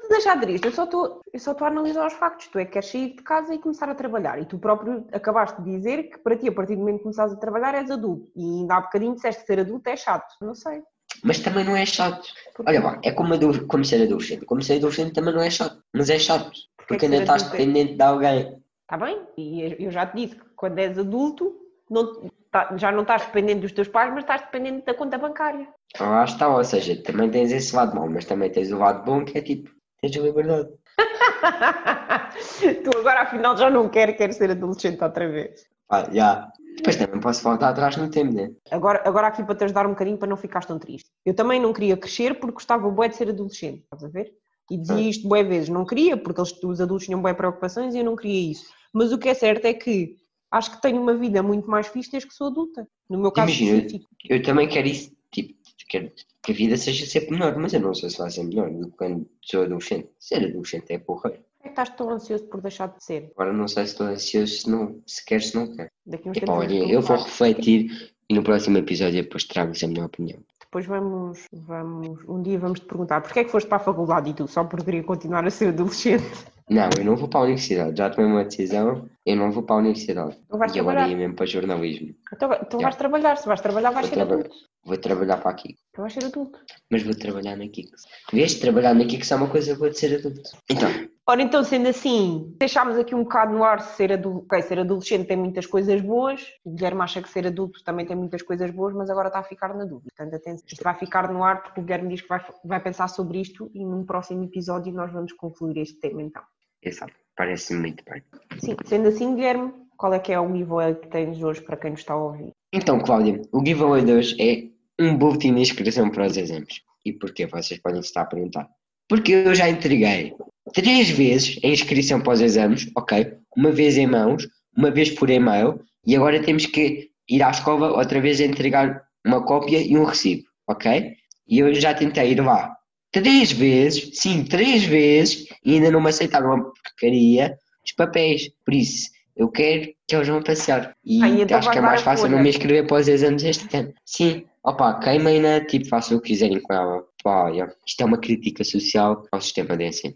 Que 0.09 0.15
é 0.15 0.17
que 0.17 0.31
eu 0.33 0.59
deixar 0.59 0.71
só 0.75 0.83
estou, 0.85 1.21
eu 1.31 1.39
só 1.39 1.51
estou 1.51 1.65
a 1.65 1.69
analisar 1.69 2.07
os 2.07 2.13
factos. 2.13 2.47
Tu 2.47 2.59
é 2.59 2.65
que 2.65 2.71
queres 2.71 2.89
sair 2.89 3.09
de 3.15 3.23
casa 3.23 3.53
e 3.53 3.59
começar 3.59 3.87
a 3.89 3.95
trabalhar. 3.95 4.39
E 4.41 4.45
tu 4.45 4.57
próprio 4.57 5.05
acabaste 5.13 5.61
de 5.61 5.69
dizer 5.71 6.09
que 6.09 6.17
para 6.17 6.35
ti, 6.35 6.47
a 6.47 6.51
partir 6.51 6.75
do 6.75 6.79
momento 6.79 6.97
que 6.97 7.03
começares 7.03 7.33
a 7.33 7.37
trabalhar, 7.37 7.75
és 7.75 7.89
adulto. 7.91 8.29
E 8.35 8.43
ainda 8.43 8.75
há 8.75 8.81
bocadinho 8.81 9.13
disseste 9.15 9.41
que 9.41 9.47
ser 9.47 9.59
adulto 9.59 9.87
é 9.89 9.95
chato. 9.95 10.33
Não 10.41 10.55
sei. 10.55 10.81
Mas 11.23 11.39
também 11.39 11.63
não 11.63 11.75
é 11.75 11.85
chato. 11.85 12.27
Olha 12.65 12.81
lá, 12.81 12.99
é 13.03 13.11
como, 13.11 13.33
ado- 13.33 13.67
como 13.67 13.85
ser 13.85 14.03
adolescente. 14.03 14.45
Como 14.45 14.61
ser 14.61 14.77
adolescente 14.77 15.13
também 15.13 15.33
não 15.33 15.41
é 15.41 15.49
chato. 15.49 15.81
Mas 15.93 16.09
é 16.09 16.17
chato. 16.19 16.51
Porque 16.77 16.97
que 16.97 17.05
ainda 17.05 17.17
estás 17.17 17.43
é- 17.43 17.49
dependente 17.51 17.95
de 17.95 18.01
alguém. 18.03 18.63
Está 18.81 18.97
bem? 19.05 19.21
E 19.37 19.75
eu 19.85 19.91
já 19.91 20.05
te 20.07 20.15
disse 20.17 20.35
que 20.35 20.45
quando 20.55 20.79
és 20.79 20.97
adulto, 20.97 21.55
não- 21.89 22.29
tá- 22.51 22.75
já 22.77 22.91
não 22.91 23.03
estás 23.03 23.25
dependente 23.27 23.61
dos 23.61 23.71
teus 23.71 23.87
pais, 23.87 24.09
mas 24.11 24.23
estás 24.23 24.41
dependente 24.41 24.85
da 24.85 24.93
conta 24.95 25.17
bancária. 25.17 25.67
Lá 25.99 26.23
está, 26.23 26.47
ou 26.47 26.63
seja, 26.63 26.95
também 27.03 27.29
tens 27.29 27.51
esse 27.51 27.75
lado 27.75 27.95
mau, 27.95 28.09
mas 28.09 28.25
também 28.25 28.51
tens 28.51 28.71
o 28.71 28.77
lado 28.79 29.03
bom 29.05 29.23
que 29.23 29.37
é 29.37 29.41
tipo, 29.41 29.69
tens 30.01 30.15
liberdade. 30.15 30.69
tu 32.83 32.97
agora 32.97 33.21
afinal 33.21 33.57
já 33.57 33.69
não 33.69 33.89
quer, 33.89 34.13
quer 34.15 34.33
ser 34.33 34.51
adolescente 34.51 35.03
outra 35.03 35.29
vez. 35.29 35.65
Pá, 35.87 36.09
já. 36.11 36.51
Depois 36.77 36.95
também 36.95 37.19
posso 37.19 37.43
voltar 37.43 37.69
atrás 37.69 37.97
no 37.97 38.09
tempo, 38.09 38.33
né? 38.33 38.51
Agora, 38.71 39.01
agora 39.05 39.27
aqui 39.27 39.43
para 39.43 39.55
te 39.55 39.65
ajudar 39.65 39.85
um 39.85 39.91
bocadinho 39.91 40.17
para 40.17 40.29
não 40.29 40.37
ficares 40.37 40.67
tão 40.67 40.79
triste. 40.79 41.09
Eu 41.25 41.33
também 41.33 41.59
não 41.59 41.73
queria 41.73 41.97
crescer 41.97 42.39
porque 42.39 42.53
gostava 42.53 42.89
bué 42.89 43.09
de 43.09 43.17
ser 43.17 43.29
adolescente, 43.29 43.83
estás 43.83 44.03
a 44.03 44.07
ver? 44.07 44.31
E 44.71 44.77
dizia 44.77 45.09
isto 45.09 45.27
bué 45.27 45.43
vezes, 45.43 45.67
não 45.67 45.85
queria 45.85 46.15
porque 46.15 46.39
eles, 46.39 46.53
os 46.63 46.79
adultos 46.79 47.05
tinham 47.05 47.21
bué 47.21 47.33
preocupações 47.33 47.95
e 47.95 47.99
eu 47.99 48.05
não 48.05 48.15
queria 48.15 48.51
isso. 48.51 48.65
Mas 48.93 49.11
o 49.11 49.17
que 49.17 49.27
é 49.27 49.33
certo 49.33 49.65
é 49.65 49.73
que 49.73 50.15
acho 50.51 50.71
que 50.71 50.81
tenho 50.81 51.01
uma 51.01 51.13
vida 51.15 51.43
muito 51.43 51.69
mais 51.69 51.87
fixe 51.87 52.11
desde 52.11 52.29
que 52.29 52.35
sou 52.35 52.47
adulta. 52.47 52.87
No 53.09 53.17
meu 53.17 53.31
caso 53.31 53.49
Imagina, 53.49 53.77
específico. 53.77 54.11
Eu 54.29 54.41
também 54.41 54.69
quero 54.69 54.87
isso, 54.87 55.11
tipo, 55.33 55.58
quero 55.89 56.11
que 56.41 56.51
a 56.51 56.55
vida 56.55 56.77
seja 56.77 57.05
sempre 57.05 57.31
melhor, 57.31 57.57
mas 57.57 57.73
eu 57.73 57.81
não 57.81 57.93
sei 57.93 58.09
se 58.09 58.17
vai 58.17 58.29
ser 58.29 58.43
melhor 58.43 58.69
do 58.69 58.89
que 58.89 58.97
quando 58.97 59.29
sou 59.41 59.63
adolescente. 59.63 60.09
Ser 60.17 60.45
adolescente 60.45 60.93
é 60.93 60.99
porra. 60.99 61.31
Por 61.31 61.63
que 61.63 61.63
é 61.63 61.63
que 61.63 61.69
estás 61.69 61.89
tão 61.89 62.09
ansioso 62.11 62.45
por 62.45 62.61
deixar 62.61 62.87
de 62.87 63.03
ser? 63.03 63.31
Agora 63.35 63.51
não 63.51 63.67
sei 63.67 63.85
se 63.85 63.91
estou 63.91 64.07
ansioso, 64.07 64.53
se, 64.53 64.69
não, 64.69 65.01
se 65.05 65.25
quer, 65.25 65.41
se 65.41 65.55
não 65.55 65.75
quer. 65.75 65.91
Daqui 66.05 66.29
uns 66.29 66.37
Epá, 66.37 66.53
olha, 66.53 66.89
eu 66.89 67.01
vou 67.01 67.17
refletir 67.17 68.13
e 68.29 68.33
no 68.33 68.43
próximo 68.43 68.77
episódio 68.77 69.23
depois 69.23 69.43
trago-vos 69.43 69.83
a 69.83 69.87
minha 69.87 70.05
opinião. 70.05 70.39
Depois 70.61 70.85
vamos, 70.85 71.47
vamos, 71.51 72.19
um 72.27 72.43
dia 72.43 72.59
vamos 72.59 72.79
te 72.79 72.85
perguntar 72.85 73.21
porquê 73.21 73.39
é 73.39 73.43
que 73.43 73.49
foste 73.49 73.67
para 73.67 73.77
a 73.77 73.83
faculdade 73.83 74.29
e 74.29 74.33
tu 74.35 74.47
só 74.47 74.63
porque 74.63 74.85
queria 74.85 75.03
continuar 75.03 75.45
a 75.45 75.49
ser 75.49 75.69
adolescente. 75.69 76.23
Não, 76.69 76.89
eu 76.97 77.03
não 77.03 77.15
vou 77.15 77.27
para 77.27 77.39
a 77.39 77.43
universidade. 77.43 77.97
Já 77.97 78.09
tomei 78.09 78.29
uma 78.31 78.43
decisão, 78.43 79.09
eu 79.25 79.35
não 79.35 79.51
vou 79.51 79.63
para 79.63 79.75
a 79.77 79.79
universidade. 79.79 80.37
Não 80.49 80.59
vais 80.59 80.75
e 80.75 80.79
agora 80.79 80.97
trabalhar. 80.97 81.11
ia 81.11 81.17
mesmo 81.17 81.35
para 81.35 81.45
jornalismo. 81.45 82.13
Então, 82.33 82.53
então 82.53 82.79
Já. 82.79 82.85
vais 82.85 82.95
trabalhar, 82.95 83.35
se 83.37 83.47
vais 83.47 83.61
trabalhar 83.61 83.91
vais 83.91 84.07
Vou, 84.07 84.15
ser 84.17 84.25
traba- 84.25 84.41
adulto. 84.41 84.55
vou 84.85 84.97
trabalhar 84.97 85.37
para 85.37 85.51
aqui. 85.51 85.75
Tu 85.93 86.01
vais 86.01 86.13
ser 86.13 86.25
adulto. 86.25 86.59
Mas 86.91 87.01
vou 87.03 87.15
trabalhar 87.15 87.55
na 87.55 87.67
Kicks. 87.67 88.03
Vês? 88.31 88.53
Trabalhar 88.55 88.93
na 88.93 89.05
Kicks 89.05 89.31
é 89.31 89.35
uma 89.35 89.49
coisa 89.49 89.75
boa 89.75 89.89
de 89.89 89.97
ser 89.97 90.15
adulto. 90.19 90.41
Então, 90.69 90.89
Ora, 91.27 91.43
então, 91.43 91.63
sendo 91.63 91.87
assim, 91.87 92.55
deixámos 92.59 92.97
aqui 92.97 93.13
um 93.13 93.21
bocado 93.21 93.53
no 93.53 93.63
ar 93.63 93.81
ser 93.81 94.11
adulto. 94.13 94.45
Ok, 94.45 94.61
ser 94.63 94.79
adolescente 94.79 95.27
tem 95.27 95.37
muitas 95.37 95.67
coisas 95.67 96.01
boas. 96.01 96.43
O 96.65 96.71
Guilherme 96.73 97.01
acha 97.01 97.21
que 97.21 97.29
ser 97.29 97.45
adulto 97.45 97.83
também 97.83 98.03
tem 98.03 98.15
muitas 98.15 98.41
coisas 98.41 98.71
boas, 98.71 98.95
mas 98.95 99.11
agora 99.11 99.27
está 99.27 99.39
a 99.39 99.43
ficar 99.43 99.69
na 99.75 99.85
dúvida. 99.85 100.09
Portanto, 100.15 100.35
atenção. 100.35 100.65
Isto 100.67 100.83
vai 100.83 100.95
ficar 100.95 101.31
no 101.31 101.43
ar 101.43 101.61
porque 101.61 101.81
o 101.81 101.83
Guilherme 101.83 102.09
diz 102.09 102.21
que 102.21 102.27
vai, 102.29 102.43
vai 102.65 102.79
pensar 102.81 103.07
sobre 103.09 103.39
isto 103.41 103.69
e 103.75 103.85
num 103.85 104.03
próximo 104.05 104.43
episódio 104.43 104.91
nós 104.91 105.11
vamos 105.13 105.31
concluir 105.33 105.77
este 105.77 105.99
tema 105.99 106.21
então. 106.23 106.41
Exato. 106.81 107.13
Parece-me 107.35 107.79
muito 107.79 108.03
bem. 108.09 108.21
Sim, 108.59 108.75
sendo 108.85 109.07
assim, 109.07 109.35
Guilherme, 109.35 109.71
qual 109.97 110.13
é 110.13 110.19
que 110.19 110.31
é 110.31 110.39
o 110.39 110.53
giveaway 110.53 110.95
que 110.95 111.07
tens 111.07 111.41
hoje 111.41 111.61
para 111.61 111.77
quem 111.77 111.91
nos 111.91 112.01
está 112.01 112.13
a 112.13 112.23
ouvir? 112.23 112.51
Então, 112.73 112.99
Cláudia, 112.99 113.41
o 113.51 113.65
giveaway 113.65 114.03
de 114.03 114.11
hoje 114.11 114.35
é 114.41 115.03
um 115.03 115.17
boletim 115.17 115.53
de 115.53 115.61
inscrição 115.61 116.09
para 116.09 116.27
os 116.27 116.35
exames. 116.35 116.81
E 117.05 117.13
porquê? 117.13 117.45
Vocês 117.45 117.79
podem 117.79 118.01
estar 118.01 118.21
a 118.21 118.25
perguntar. 118.25 118.69
Porque 119.07 119.31
eu 119.31 119.55
já 119.55 119.69
entreguei 119.69 120.35
três 120.73 121.09
vezes 121.09 121.59
a 121.63 121.67
inscrição 121.67 122.21
para 122.21 122.33
os 122.33 122.41
exames, 122.41 122.89
ok? 122.95 123.33
Uma 123.55 123.71
vez 123.71 123.97
em 123.97 124.07
mãos, 124.07 124.47
uma 124.75 124.91
vez 124.91 125.09
por 125.09 125.29
e-mail, 125.29 125.79
e 126.05 126.15
agora 126.15 126.41
temos 126.43 126.65
que 126.65 127.09
ir 127.29 127.41
à 127.41 127.49
escola 127.49 127.91
outra 127.91 128.21
vez 128.21 128.39
a 128.39 128.45
entregar 128.45 129.03
uma 129.25 129.43
cópia 129.43 129.81
e 129.81 129.97
um 129.97 130.03
recibo, 130.03 130.43
ok? 130.67 131.13
E 131.47 131.59
eu 131.59 131.73
já 131.73 131.93
tentei 131.93 132.31
ir 132.31 132.41
lá 132.41 132.75
três 133.11 133.51
vezes, 133.51 134.11
sim, 134.19 134.43
três 134.43 134.83
vezes, 134.83 135.47
e 135.63 135.75
ainda 135.75 135.91
não 135.91 136.01
me 136.01 136.09
aceitaram 136.09 136.53
a 136.53 136.61
porcaria 136.61 137.57
dos 137.83 137.93
papéis. 137.93 138.49
Por 138.63 138.73
isso, 138.73 139.09
eu 139.35 139.49
quero 139.49 139.89
que 140.07 140.15
eles 140.15 140.27
vão 140.27 140.41
passar. 140.43 140.93
E 141.03 141.23
e 141.23 141.41
então 141.41 141.57
acho 141.57 141.71
que 141.71 141.77
é 141.77 141.81
mais 141.81 142.01
fácil 142.01 142.29
não 142.29 142.39
me 142.39 142.49
inscrever 142.49 142.85
para 142.87 142.97
os 142.97 143.07
exames 143.07 143.43
este 143.43 143.75
ano. 143.75 143.93
Sim, 144.05 144.45
opa, 144.63 144.99
queimem-na, 144.99 145.61
tipo, 145.61 145.87
façam 145.87 146.17
o 146.17 146.21
que 146.21 146.29
quiserem 146.29 146.59
com 146.61 146.73
ela. 146.73 147.03
Pá, 147.23 147.45
olha, 147.45 147.73
isto 147.85 148.01
é 148.01 148.05
uma 148.05 148.17
crítica 148.17 148.63
social 148.63 149.23
ao 149.31 149.41
sistema 149.41 149.75
de 149.75 149.85
ensino. 149.85 150.15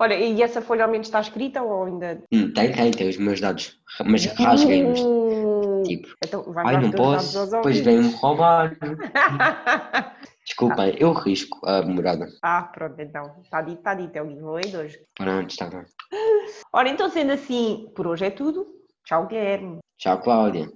Olha, 0.00 0.14
e 0.14 0.40
essa 0.42 0.62
folha 0.62 0.84
ao 0.84 0.90
menos 0.90 1.08
está 1.08 1.20
escrita 1.20 1.60
ou 1.60 1.84
ainda. 1.84 2.22
Hum, 2.32 2.52
tem, 2.52 2.70
tem, 2.70 2.90
tem 2.92 3.08
os 3.08 3.16
meus 3.16 3.40
dados, 3.40 3.76
mas 4.06 4.24
rasguem-nos. 4.26 5.00
Uh, 5.00 5.58
Tipo, 5.84 6.08
Então, 6.24 6.42
vais 6.52 6.68
ai, 6.68 6.80
não 6.80 6.90
posso, 6.90 7.50
depois 7.50 7.78
vêm-me 7.80 8.12
roubar. 8.12 8.76
Desculpem, 10.48 10.96
eu 10.98 11.12
risco 11.12 11.60
a 11.62 11.82
morada. 11.82 12.26
Ah, 12.42 12.62
pronto, 12.62 12.98
então. 12.98 13.36
Está 13.44 13.60
dito, 13.60 13.78
está 13.78 13.94
dito. 13.94 14.16
É 14.16 14.22
o 14.22 14.28
giveaway 14.28 14.64
de 14.64 14.76
hoje. 14.78 14.98
Pronto, 15.14 15.50
está 15.50 15.68
bem. 15.68 15.84
Ora, 16.72 16.88
então, 16.88 17.10
sendo 17.10 17.32
assim, 17.32 17.92
por 17.94 18.06
hoje 18.06 18.24
é 18.24 18.30
tudo. 18.30 18.66
Tchau, 19.04 19.26
Guilherme. 19.26 19.78
Tchau, 19.98 20.18
Cláudia. 20.22 20.66